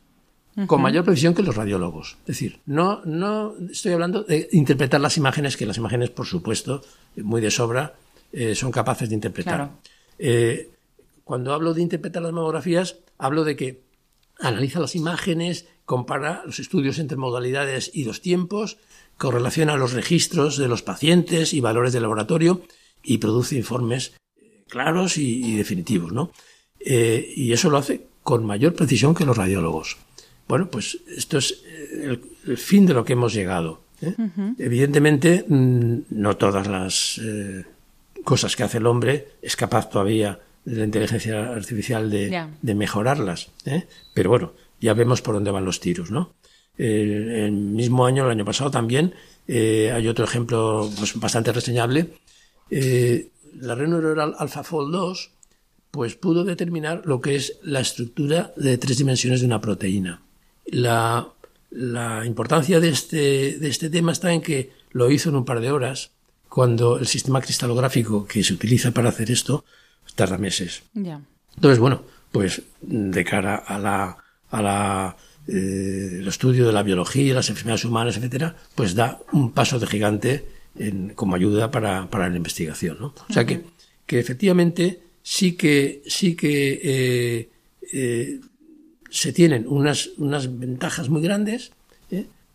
[0.67, 2.17] con mayor precisión que los radiólogos.
[2.23, 6.83] Es decir, no, no estoy hablando de interpretar las imágenes, que las imágenes, por supuesto,
[7.17, 7.95] muy de sobra,
[8.33, 9.71] eh, son capaces de interpretar.
[10.19, 10.71] Eh,
[11.23, 13.83] cuando hablo de interpretar las mamografías, hablo de que
[14.41, 18.79] analiza las imágenes, compara los estudios entre modalidades y los tiempos,
[19.19, 22.63] correlaciona los registros de los pacientes y valores de laboratorio
[23.03, 26.33] y produce informes eh, claros y, definitivos, ¿no?
[26.81, 29.99] Eh, y eso lo hace con mayor precisión que los radiólogos.
[30.47, 33.83] Bueno, pues esto es eh, el, fin de lo que hemos llegado.
[34.59, 37.21] Evidentemente, mm, no todas las
[38.25, 43.51] cosas que hace el hombre es capaz todavía de la inteligencia artificial de, mejorarlas.
[43.65, 43.87] ¿eh?
[44.15, 46.35] Pero bueno, ya vemos por dónde van los tiros, ¿no?
[46.79, 49.15] El mismo año, el año pasado también,
[49.47, 52.15] eh, hay otro ejemplo pues, bastante reseñable.
[52.71, 55.31] Eh, la red neuronal AlphaFold 2
[55.91, 60.21] pues pudo determinar lo que es la estructura de tres dimensiones de una proteína.
[60.67, 61.29] La,
[61.71, 65.61] la importancia de este, de este tema está en que lo hizo en un par
[65.61, 66.11] de horas,
[66.49, 69.65] cuando el sistema cristalográfico que se utiliza para hacer esto
[70.15, 70.83] tarda meses.
[70.95, 72.03] Entonces, bueno,
[72.33, 74.17] pues de cara a la,
[74.51, 75.17] a la
[75.49, 79.87] eh, el estudio de la biología, las enfermedades humanas, etcétera, pues da un paso de
[79.87, 80.45] gigante
[80.79, 83.15] en, como ayuda para, para la investigación, ¿no?
[83.29, 83.63] O sea que,
[84.07, 87.49] que efectivamente sí que sí que eh,
[87.93, 88.41] eh,
[89.11, 91.73] se tienen unas, unas ventajas muy grandes,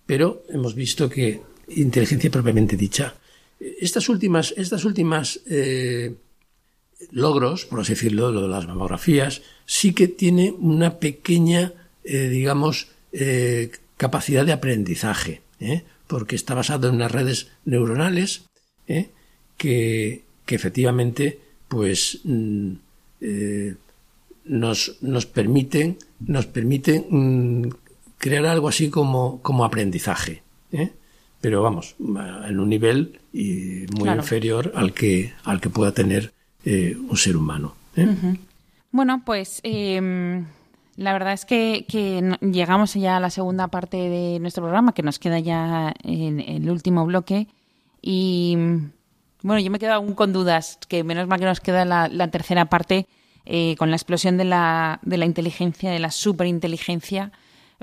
[0.05, 3.15] pero hemos visto que inteligencia propiamente dicha.
[3.59, 5.39] Estas últimas, estas últimas
[7.11, 11.73] logros, por así decirlo, lo de las mamografías, sí que tiene una pequeña,
[12.03, 15.41] eh, digamos, eh, capacidad de aprendizaje.
[15.59, 15.83] ¿eh?
[16.07, 18.45] porque está basado en unas redes neuronales
[18.85, 21.39] que, que, efectivamente
[21.69, 22.73] pues mm,
[24.45, 27.69] nos, nos, permiten, nos permiten mm,
[28.17, 30.43] crear algo así como, como aprendizaje.
[31.41, 36.33] Pero vamos, en un nivel y muy inferior al que, al que pueda tener
[36.65, 37.75] un ser humano.
[38.91, 40.45] Bueno, pues em,
[40.95, 41.85] la verdad es que,
[42.41, 46.69] llegamos ya a la segunda parte de nuestro programa, que nos queda ya en, el
[46.69, 47.47] último bloque.
[48.01, 48.55] Y
[49.41, 52.65] bueno, yo me quedo aún con dudas, que menos mal que nos queda la tercera
[52.65, 53.07] parte
[53.45, 57.33] eh, con la explosión de la, de la inteligencia, de la superinteligencia,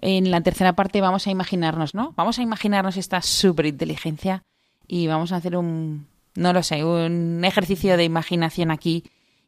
[0.01, 2.15] en la tercera parte vamos a imaginarnos, ¿no?
[2.17, 4.43] Vamos a imaginarnos esta superinteligencia
[4.87, 9.05] y vamos a hacer un, no lo sé, un ejercicio de imaginación aquí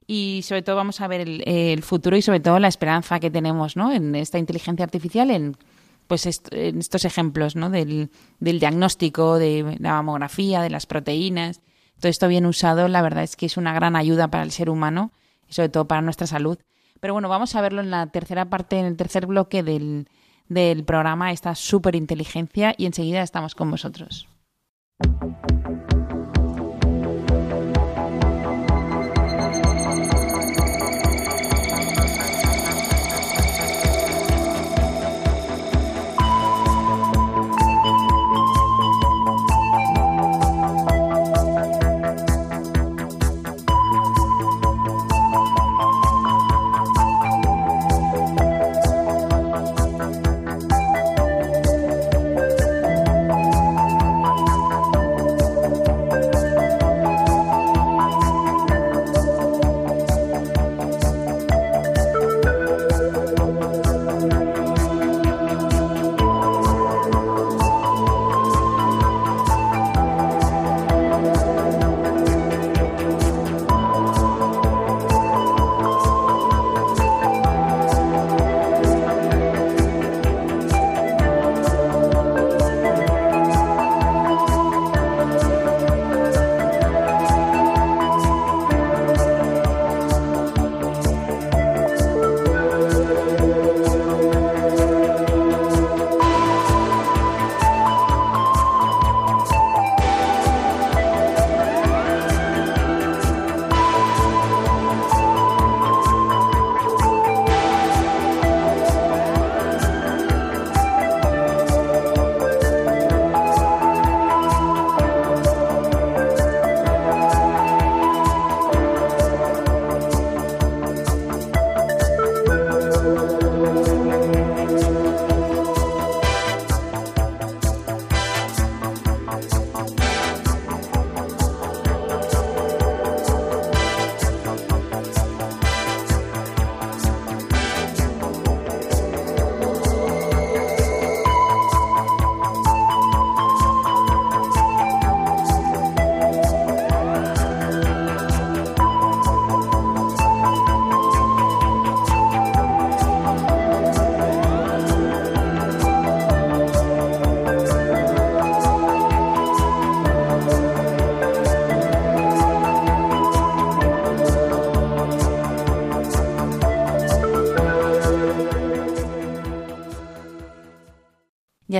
[0.06, 3.76] y sobre todo vamos a ver el, futuro y sobre todo la esperanza que tenemos,
[3.76, 3.92] ¿no?
[3.92, 5.56] En esta inteligencia artificial, en
[6.06, 7.70] pues en estos ejemplos, ¿no?
[7.70, 11.60] Del, del diagnóstico, de la mamografía, de las proteínas.
[12.00, 14.68] Todo esto bien usado, la verdad es que es una gran ayuda para el ser
[14.68, 15.12] humano
[15.52, 16.58] sobre todo para nuestra salud.
[17.00, 20.08] Pero bueno, vamos a verlo en la tercera parte, en el tercer bloque del,
[20.48, 24.28] del programa, esta superinteligencia, y enseguida estamos con vosotros.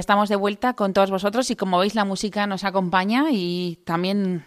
[0.03, 4.45] Estamos de vuelta con todos vosotros y como veis la música nos acompaña y también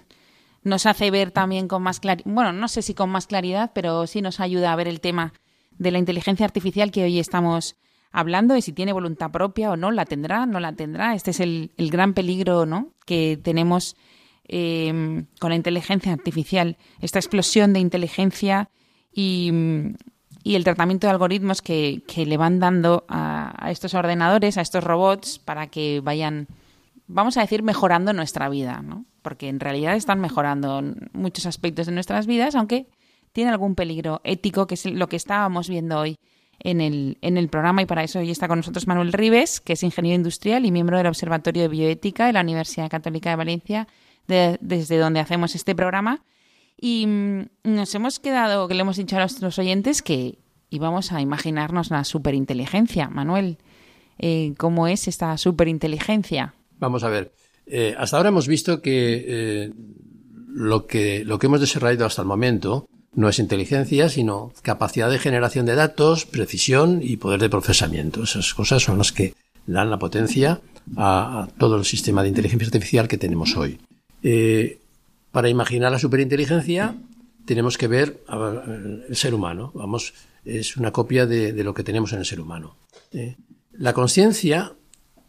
[0.64, 4.06] nos hace ver también con más claridad, bueno, no sé si con más claridad, pero
[4.06, 5.32] sí nos ayuda a ver el tema
[5.78, 7.78] de la inteligencia artificial que hoy estamos
[8.12, 11.16] hablando y si tiene voluntad propia o no, la tendrá, no la tendrá.
[11.16, 12.92] Este es el, gran peligro ¿no?
[13.06, 13.96] que tenemos
[14.50, 18.70] eh, con la inteligencia artificial, esta explosión de inteligencia
[19.10, 19.54] y,
[20.46, 25.40] y el tratamiento de algoritmos que, le van dando a, estos ordenadores, a estos robots,
[25.40, 26.48] para que vayan,
[27.08, 29.06] vamos a decir, mejorando nuestra vida, ¿no?
[29.24, 30.84] Porque en realidad están mejorando
[31.14, 32.86] muchos aspectos de nuestras vidas, aunque
[33.32, 36.20] tiene algún peligro ético, que es lo que estábamos viendo hoy
[36.60, 39.74] en el, en el programa y para eso hoy está con nosotros Manuel Rives, que
[39.74, 43.88] es ingeniero industrial y miembro del Observatorio de Bioética de la Universidad Católica de Valencia,
[44.28, 46.22] desde donde hacemos este programa.
[46.80, 50.38] Y mm, nos hemos quedado, que le hemos dicho a nuestros oyentes que
[50.70, 53.10] íbamos a imaginarnos la superinteligencia.
[53.10, 53.58] Manuel,
[54.18, 56.54] eh, ¿cómo es esta superinteligencia?
[56.80, 57.34] Vamos a ver.
[57.66, 59.74] Eh, hasta ahora hemos visto que, eh,
[60.48, 65.20] lo que lo que hemos desarrollado hasta el momento no es inteligencia, sino capacidad de
[65.20, 68.24] generación de datos, precisión y poder de procesamiento.
[68.24, 69.34] Esas cosas son las que
[69.66, 70.62] dan la potencia
[70.98, 73.80] a, todo el sistema de inteligencia artificial que tenemos hoy.
[75.36, 76.96] Para imaginar la superinteligencia
[77.44, 78.24] tenemos que ver
[79.10, 79.70] el ser humano.
[79.76, 80.14] Vamos,
[80.46, 82.78] es una copia de, lo que tenemos en el ser humano.
[83.12, 83.36] ¿eh?
[83.74, 84.78] la conciencia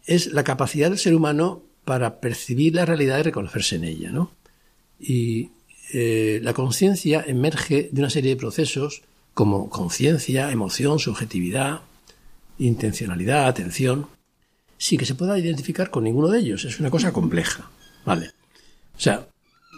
[0.05, 4.31] es la capacidad del ser humano para percibir la realidad y reconocerse en ella, ¿no?
[5.01, 5.51] Y
[5.93, 9.03] eh, la conciencia emerge de una serie de procesos
[9.35, 11.81] como conciencia, emoción, subjetividad,
[12.61, 14.07] intencionalidad, atención,
[14.79, 16.65] sin que se pueda identificar con ninguno de ellos.
[16.65, 17.69] Es una cosa compleja,
[18.05, 18.31] ¿vale?
[18.97, 19.27] O sea,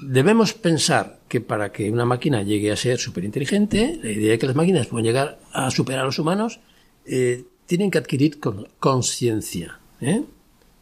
[0.02, 4.46] debemos pensar que para que una máquina llegue a ser superinteligente, la idea de que
[4.46, 6.60] las máquinas pueden llegar a superar a los humanos,
[7.04, 8.38] eh, tienen que adquirir
[8.78, 9.78] conciencia.
[10.00, 10.24] ¿eh?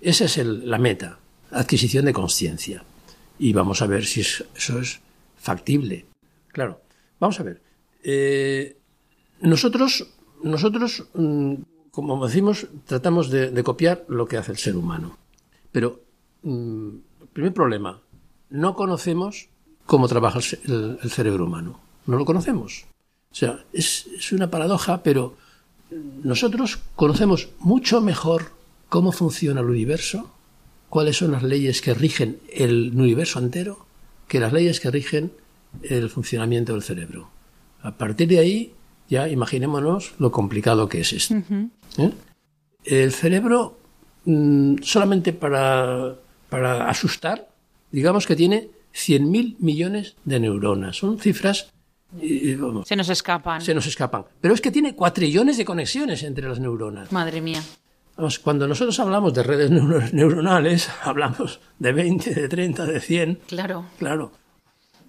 [0.01, 1.19] Esa es la meta,
[1.51, 2.85] adquisición de conciencia.
[3.39, 5.01] Y vamos a ver si eso es
[5.37, 6.07] factible.
[6.49, 6.81] Claro,
[7.21, 7.61] vamos a ver.
[8.03, 8.77] Eh,
[9.41, 10.07] nosotros,
[10.43, 11.55] nosotros, mm,
[11.91, 15.19] como decimos, tratamos de, copiar lo que hace el ser humano.
[15.73, 16.01] Pero,
[16.43, 16.89] mm,
[17.33, 18.01] primer problema,
[18.51, 19.49] no conocemos
[19.87, 21.81] cómo trabaja el, cerebro humano.
[22.07, 22.85] No lo conocemos.
[23.31, 25.37] O sea, es, es una paradoja, pero
[26.23, 28.53] nosotros conocemos mucho mejor
[28.89, 30.31] cómo funciona el universo,
[30.89, 33.87] cuáles son las leyes que rigen el universo entero,
[34.29, 35.33] que las leyes que rigen
[35.83, 37.29] el funcionamiento del cerebro.
[37.83, 38.73] A partir de ahí,
[39.09, 41.35] ya imaginémonos lo complicado que es esto.
[41.99, 42.13] ¿Eh?
[42.85, 43.79] El cerebro,
[44.25, 46.17] mm, solamente para,
[46.49, 47.49] para asustar,
[47.97, 50.97] digamos que tiene 100.000 millones de neuronas.
[50.99, 51.73] Son cifras
[52.85, 53.61] se nos escapan.
[53.61, 54.25] Se nos escapan.
[54.41, 57.11] Pero es que tiene cuatrillones de conexiones entre las neuronas.
[57.11, 57.63] Madre mía.
[58.17, 59.71] Vamos, cuando nosotros hablamos de redes
[60.13, 63.41] neuronales, hablamos de 20, de 30, de 100.
[63.47, 63.87] Claro.
[63.99, 64.33] Claro.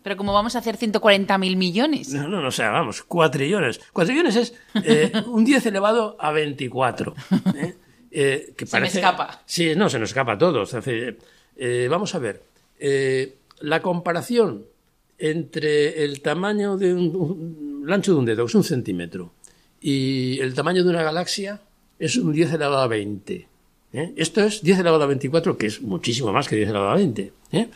[0.03, 2.13] Pero como vamos a hacer 140.000 millones.
[2.13, 3.81] No, no, no, o sea, vamos, cuatrillones.
[3.91, 7.13] Cuatrillones es eh, un 10 elevado a 24.
[7.55, 7.75] ¿eh?
[8.11, 9.41] Eh, que se me escapa.
[9.45, 10.73] Sí, no, se nos escapa a todos.
[11.89, 12.43] vamos a ver.
[12.79, 14.65] La comparación
[15.17, 19.31] entre el tamaño de un, el ancho de un dedo, que es un centímetro,
[19.81, 21.61] y el tamaño de una galaxia
[21.99, 23.47] es un 10 elevado a 20.
[23.93, 24.13] ¿eh?
[24.15, 27.33] Esto es 10 elevado a 24, que es muchísimo más que 10 elevado a 20.
[27.51, 27.69] ¿eh?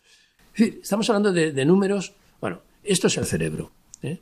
[0.55, 2.13] estamos hablando de, números.
[2.39, 3.71] Bueno, esto es el cerebro.
[4.03, 4.19] ¿eh?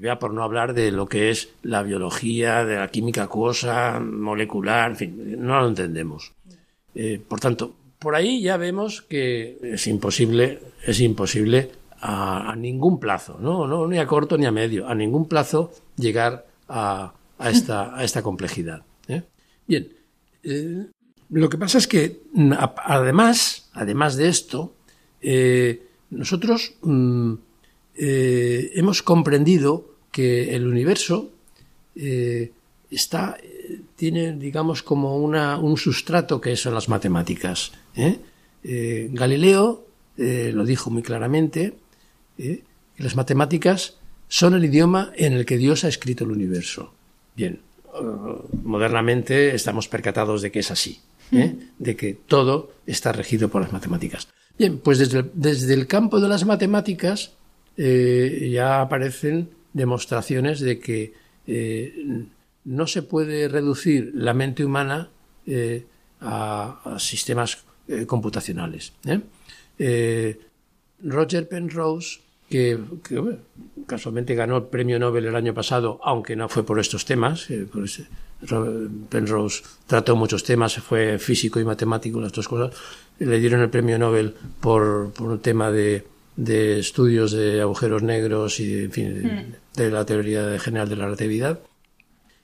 [0.00, 4.90] ya por no hablar de lo que es la biología, de la química acuosa, molecular,
[4.90, 6.32] en fin, no lo entendemos.
[7.28, 7.74] por tanto,
[8.04, 11.70] por ahí ya vemos que es imposible, es imposible
[12.02, 13.66] a, ningún plazo, ¿no?
[13.66, 13.88] ¿no?
[13.88, 18.82] ni a corto ni a medio, a ningún plazo llegar a, esta, a esta complejidad.
[19.08, 19.22] ¿eh?
[19.66, 19.88] Bien,
[20.42, 20.84] eh,
[21.30, 24.74] lo que pasa es que mm, además, además de esto,
[25.22, 27.34] eh, nosotros mm,
[27.96, 31.30] hemos comprendido que el universo
[32.90, 33.38] está
[33.96, 37.72] tiene, digamos, como una, un sustrato que son las matemáticas.
[37.96, 38.18] ¿Eh?
[38.62, 39.86] Eh, Galileo
[40.16, 41.74] eh, lo dijo muy claramente,
[42.36, 42.62] que
[42.98, 46.92] las matemáticas son el idioma en el que Dios ha escrito el universo.
[47.36, 47.60] Bien,
[48.62, 54.28] modernamente estamos percatados de que es así, de que todo está regido por las matemáticas.
[54.58, 57.32] Bien, pues desde desde el campo de las matemáticas
[57.76, 61.12] ya aparecen demostraciones de que
[62.64, 65.10] no se puede reducir la mente humana
[65.46, 65.84] eh,
[66.20, 68.92] a, sistemas eh, computacionales.
[69.06, 70.38] ¿eh?
[71.02, 72.78] Roger Penrose, que,
[73.86, 77.48] casualmente ganó el premio Nobel el año pasado, aunque no fue por estos temas,
[79.08, 82.74] Penrose trató muchos temas, fue físico y matemático, las dos cosas,
[83.18, 86.04] le dieron el premio Nobel por, un tema de,
[86.36, 89.54] estudios de agujeros negros y hmm.
[89.76, 91.60] de la teoría general de la relatividad.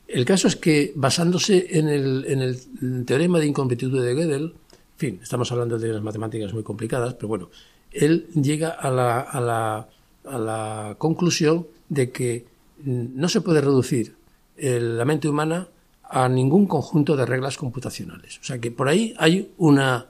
[0.07, 4.53] El caso es que, basándose en el, teorema de incompletud de Gödel, en
[5.01, 7.51] fin, estamos hablando de las matemáticas muy complicadas, pero bueno,
[7.90, 9.88] él llega a la,
[10.98, 12.46] conclusión de que
[12.84, 14.14] no se puede reducir
[14.57, 15.68] la mente humana
[16.05, 18.38] a ningún conjunto de reglas computacionales.
[18.40, 20.07] O sea que por ahí hay una,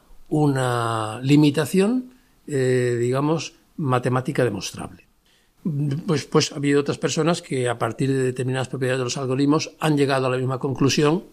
[1.22, 2.12] limitación,
[2.46, 5.10] eh, digamos, matemática demostrable
[6.06, 9.72] pues, pues ha habido otras personas que a partir de determinadas propiedades de los algoritmos
[9.78, 11.24] han llegado a la misma conclusión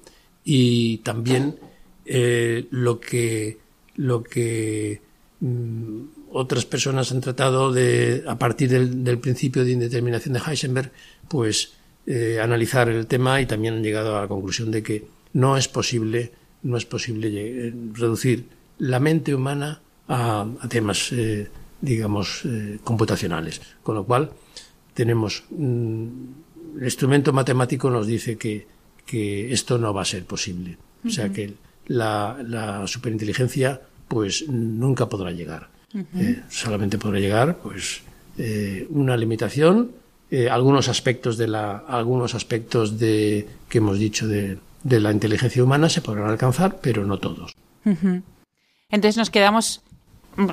[0.43, 1.59] y también
[2.07, 3.57] eh, lo que,
[3.95, 5.01] lo que
[5.39, 6.01] mm,
[6.31, 10.91] otras personas han tratado de, a partir del, principio de indeterminación de Heisenberg,
[11.27, 11.73] pues
[12.05, 15.67] eh, analizar el tema y también han llegado a la conclusión de que no es
[15.67, 16.31] posible,
[16.63, 18.45] no es posible eh, reducir
[18.79, 21.11] la mente humana a, temas
[21.81, 23.61] digamos, eh, computacionales.
[23.83, 24.31] Con lo cual,
[24.93, 25.43] tenemos.
[25.49, 26.07] Mm,
[26.77, 28.67] el instrumento matemático nos dice que,
[29.05, 30.77] que, esto no va a ser posible.
[31.05, 31.53] O sea, que
[31.87, 35.69] la, superinteligencia pues nunca podrá llegar.
[36.15, 38.01] Eh, solamente podrá llegar pues
[38.37, 39.91] eh, una limitación,
[40.29, 45.63] eh, algunos aspectos de la, algunos aspectos de que hemos dicho de, de la inteligencia
[45.63, 47.53] humana se podrán alcanzar, pero no todos.
[48.89, 49.81] Entonces nos quedamos
[50.35, 50.49] mm,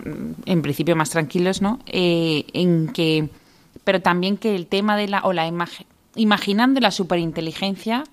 [0.47, 1.81] en principio más tranquilos, ¿no?
[1.87, 3.29] en que,
[3.83, 8.05] pero también que el tema de la o la imagen, imaginando la superinteligencia,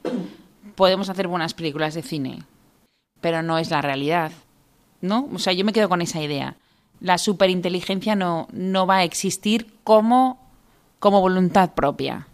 [0.76, 2.44] podemos hacer buenas películas de cine
[3.22, 4.32] pero no es la realidad.
[5.02, 5.30] ¿No?
[5.34, 6.58] O sea, yo me quedo con esa idea.
[7.00, 10.52] La superinteligencia no, no va a existir como,
[11.00, 12.28] como voluntad propia.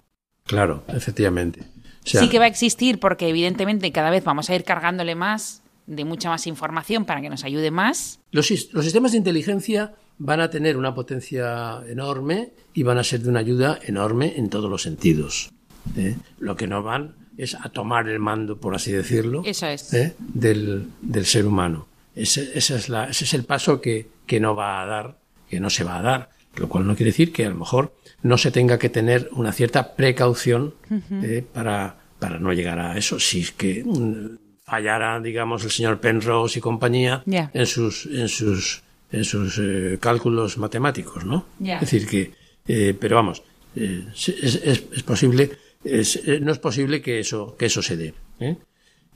[0.45, 1.63] Claro, efectivamente.
[2.03, 6.03] sí que va a existir porque evidentemente cada vez vamos a ir cargándole más de
[6.03, 8.19] mucha más información para que nos ayude más.
[8.31, 13.21] Los, los sistemas de inteligencia van a tener una potencia enorme y van a ser
[13.21, 15.51] de una ayuda enorme en todos los sentidos.
[15.95, 16.17] ¿eh?
[16.39, 20.13] Lo que no van es a tomar el mando, por así decirlo, ¿eh?
[20.19, 20.89] del,
[21.23, 21.87] ser humano.
[22.15, 25.17] Ese, es ese es el paso que, que no va a dar,
[25.49, 27.93] que no se va a dar, lo cual no quiere decir que a lo mejor
[28.23, 30.73] no se tenga que tener una cierta precaución
[31.11, 31.45] ¿eh?
[31.53, 33.19] para, para no llegar a eso.
[33.19, 38.81] Si es que mm, fallara, digamos, el señor Penrose y compañía en sus, en sus,
[39.11, 41.45] en sus eh, cálculos matemáticos, ¿no?
[41.63, 43.43] Es decir, que, pero vamos,
[43.75, 44.55] es, es,
[44.91, 45.51] es posible
[45.87, 48.13] eh, no es posible que eso, que eso se dé.
[48.39, 48.57] ¿eh?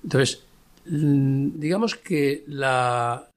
[0.03, 0.43] Entonces,
[0.85, 3.29] mm, digamos que la,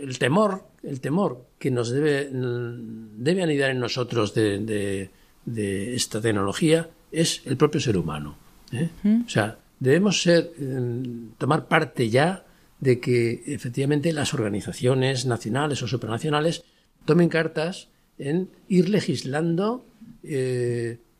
[0.00, 5.10] el temor, el temor que nos debe, mm, debe anidar en nosotros de,
[5.46, 8.36] esta tecnología es el propio ser humano.
[8.72, 8.90] ¿eh?
[9.24, 12.44] O sea, debemos ser, mm, tomar parte ya
[12.80, 16.64] de que efectivamente las organizaciones nacionales o supranacionales
[17.04, 19.84] tomen cartas en ir legislando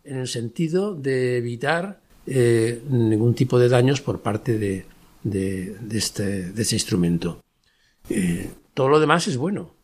[0.09, 2.01] en el sentido de evitar
[2.31, 4.85] eh, ningún tipo de daños por parte de,
[5.23, 7.43] de, este, de este, instrumento.
[8.11, 9.75] Eh, todo lo demás es bueno.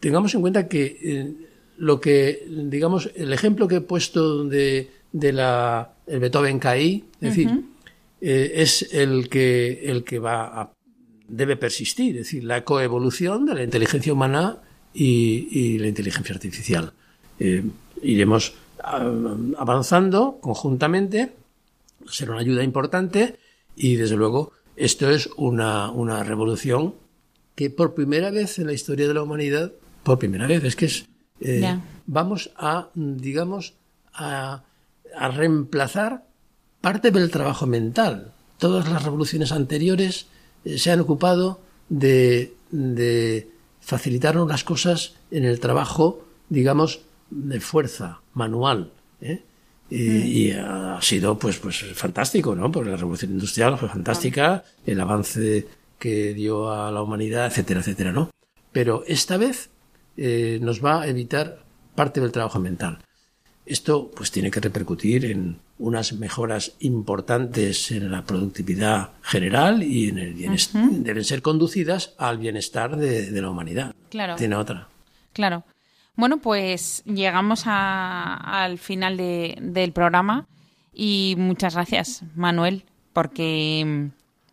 [0.00, 1.34] tengamos en cuenta que eh,
[1.78, 7.28] lo que, digamos, el ejemplo que he puesto de, de la, el Beethoven KI, es
[7.28, 7.64] decir,
[8.20, 10.72] es el que, el que va a,
[11.28, 14.58] debe persistir, es decir, la coevolución de la inteligencia humana
[14.92, 16.92] y, y la inteligencia artificial.
[18.02, 21.34] iremos avanzando conjuntamente,
[22.06, 23.38] será una ayuda importante
[23.76, 26.94] y desde luego esto es una, una revolución
[27.54, 29.72] que por primera vez en la historia de la humanidad,
[30.02, 31.06] por primera vez, es que es,
[31.40, 33.74] eh, vamos a, digamos,
[34.12, 34.64] a,
[35.16, 36.24] a, reemplazar
[36.80, 38.32] parte del trabajo mental.
[38.58, 40.26] Todas las revoluciones anteriores
[40.64, 43.48] eh, se han ocupado de, de
[43.80, 47.00] facilitarnos las cosas en el trabajo, digamos,
[47.30, 48.90] de fuerza manual.
[49.20, 49.42] ¿eh?
[49.90, 52.70] Y, ha sido pues, pues fantástico, ¿no?
[52.70, 55.66] Porque la revolución industrial fue fantástica, el avance
[55.98, 58.30] que dio a la humanidad, etcétera, etcétera, ¿no?
[58.72, 59.70] Pero esta vez
[60.16, 61.64] eh, nos va a evitar
[61.94, 62.98] parte del trabajo mental.
[63.66, 70.18] Esto pues tiene que repercutir en unas mejoras importantes en la productividad general y en
[70.18, 70.90] el bienestar.
[70.90, 73.94] Deben ser conducidas al bienestar de, de la humanidad.
[74.10, 74.36] Claro.
[74.36, 74.88] Tiene otra.
[75.32, 75.64] Claro.
[76.16, 80.46] Bueno, pues llegamos al final del programa
[80.92, 84.10] y muchas gracias, Manuel, porque,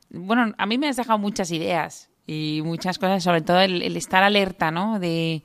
[0.09, 4.23] bueno, a mí me has dejado muchas ideas y muchas cosas, sobre todo el, estar
[4.23, 4.99] alerta, ¿no?
[4.99, 5.43] De,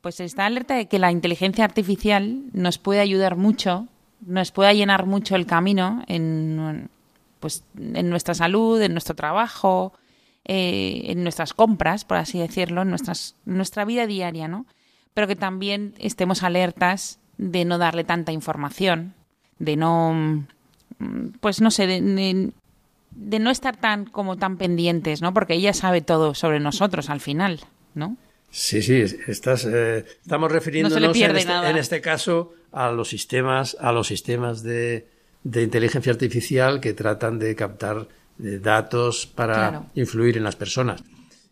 [0.00, 3.86] pues estar alerta de que la inteligencia artificial nos puede ayudar mucho,
[4.22, 6.88] nos puede llenar mucho el camino en,
[7.40, 9.92] pues, en nuestra salud, en nuestro trabajo,
[10.46, 14.64] eh, en nuestras compras, por así decirlo, en nuestras, nuestra vida diaria, ¿no?
[15.14, 19.14] Pero que también estemos alertas de no darle tanta información,
[19.58, 20.46] de no,
[21.40, 22.52] pues no sé, de,
[23.40, 25.32] no estar tan como tan pendientes, ¿no?
[25.32, 27.60] Porque ella sabe todo sobre nosotros al final,
[27.94, 28.16] ¿no?
[28.50, 33.90] Sí, sí, estás, eh, estamos refiriéndonos en, este, en, este, caso a los sistemas, a
[33.90, 35.08] los sistemas de,
[35.42, 38.06] de inteligencia artificial que tratan de captar
[38.42, 41.02] eh, datos para influir en las personas.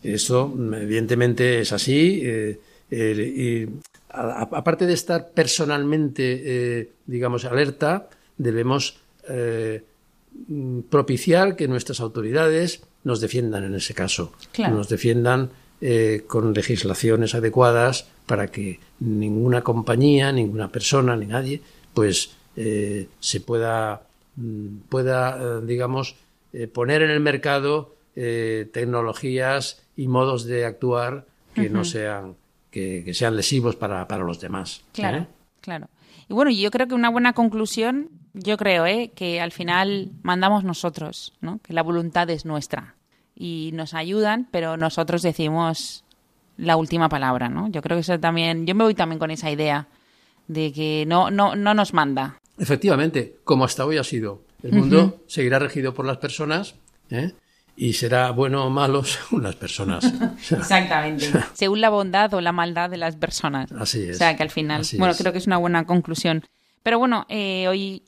[0.02, 2.20] Eso, evidentemente, es así.
[2.24, 2.60] Eh,
[2.92, 3.68] y
[4.10, 9.82] aparte de estar personalmente, eh, digamos, alerta, debemos eh,
[10.90, 14.32] propiciar que nuestras autoridades nos defiendan en ese caso,
[14.70, 21.60] nos defiendan eh, con legislaciones adecuadas para que ninguna compañía, ninguna persona, ni nadie,
[21.94, 24.02] pues se pueda,
[24.36, 26.16] mm, pueda digamos,
[26.74, 31.24] poner en el mercado tecnologías y modos de actuar
[31.54, 32.36] que no sean
[32.72, 34.82] que, sean lesivos para, los demás.
[34.92, 35.26] Claro, ¿eh?
[35.60, 35.88] claro.
[36.28, 39.12] Y bueno, yo creo que una buena conclusión, yo creo, ¿eh?
[39.14, 41.60] que al final mandamos nosotros, ¿no?
[41.62, 42.96] que la voluntad es nuestra.
[43.34, 46.04] y nos ayudan, pero nosotros decimos
[46.56, 47.68] la última palabra, ¿no?
[47.68, 49.88] Yo creo que eso también, yo me voy también con esa idea
[50.48, 52.38] de que no, no, no nos manda.
[52.58, 54.42] Efectivamente, como hasta hoy ha sido.
[54.62, 56.76] El mundo seguirá regido por las personas
[57.10, 57.32] ¿eh?
[57.76, 60.04] Y será bueno o malo según las personas.
[60.50, 61.30] Exactamente.
[61.54, 63.72] según la bondad o la maldad de las personas.
[63.72, 64.16] Así es.
[64.16, 66.44] O sea, que al final, bueno, creo que es una buena conclusión.
[66.82, 68.02] Pero bueno, eh, hoy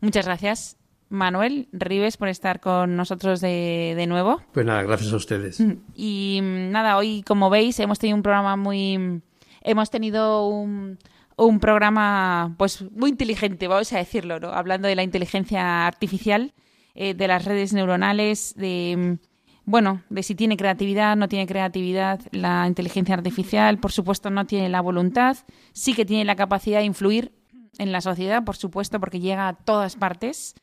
[0.00, 0.76] muchas gracias.
[1.10, 4.42] Manuel Rives por estar con nosotros de, de, nuevo.
[4.52, 5.62] Pues nada, gracias a ustedes.
[5.94, 9.22] Y nada, hoy como veis hemos tenido un programa muy...
[9.62, 10.98] Hemos tenido un,
[11.36, 14.48] un programa pues muy inteligente, vamos a decirlo, ¿no?
[14.52, 16.52] Hablando de la inteligencia artificial,
[17.00, 19.18] eh, de las redes neuronales, de
[19.64, 24.68] bueno, de si tiene creatividad, no tiene creatividad, la inteligencia artificial, por supuesto, no tiene
[24.68, 25.36] la voluntad,
[25.72, 27.30] sí que tiene la capacidad de influir
[27.78, 30.56] en la sociedad, por supuesto, porque llega a todas partes.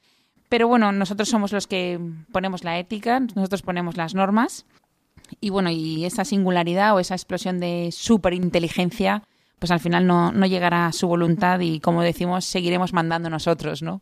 [0.50, 2.02] Pero bueno, nosotros somos los que
[2.34, 4.66] ponemos la ética, nosotros ponemos las normas.
[5.40, 9.24] Y bueno, y esa singularidad o esa explosión de superinteligencia
[9.60, 13.82] pues al final no, no llegará a su voluntad y como decimos, seguiremos mandando nosotros,
[13.82, 14.02] ¿no?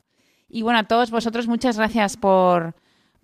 [0.53, 2.75] Y bueno, a todos vosotros muchas gracias por,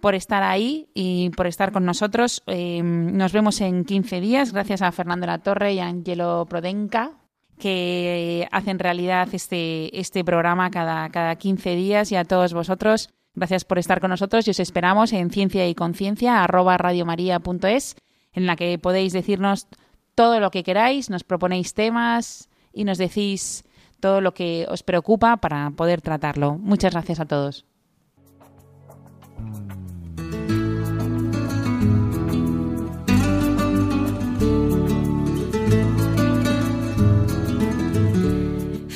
[0.01, 2.41] por estar ahí y por estar con nosotros.
[2.47, 7.11] Eh, nos vemos en 15 días, gracias a Fernando La Torre y a Angelo Prodenca,
[7.59, 13.11] que hacen realidad este, este programa cada, cada 15 días y a todos vosotros.
[13.35, 17.95] Gracias por estar con nosotros y os esperamos en ciencia y conciencia arroba radiomaria.es
[18.33, 19.67] en la que podéis decirnos
[20.15, 23.65] todo lo que queráis, nos proponéis temas y nos decís
[23.99, 26.57] todo lo que os preocupa para poder tratarlo.
[26.57, 27.65] Muchas gracias a todos.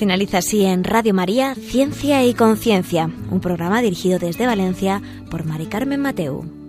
[0.04, 5.02] Finaliza así en Radio María Ciencia y Conciencia, un programa dirigido desde Valencia
[5.32, 6.63] por Mari Carmen Mateu.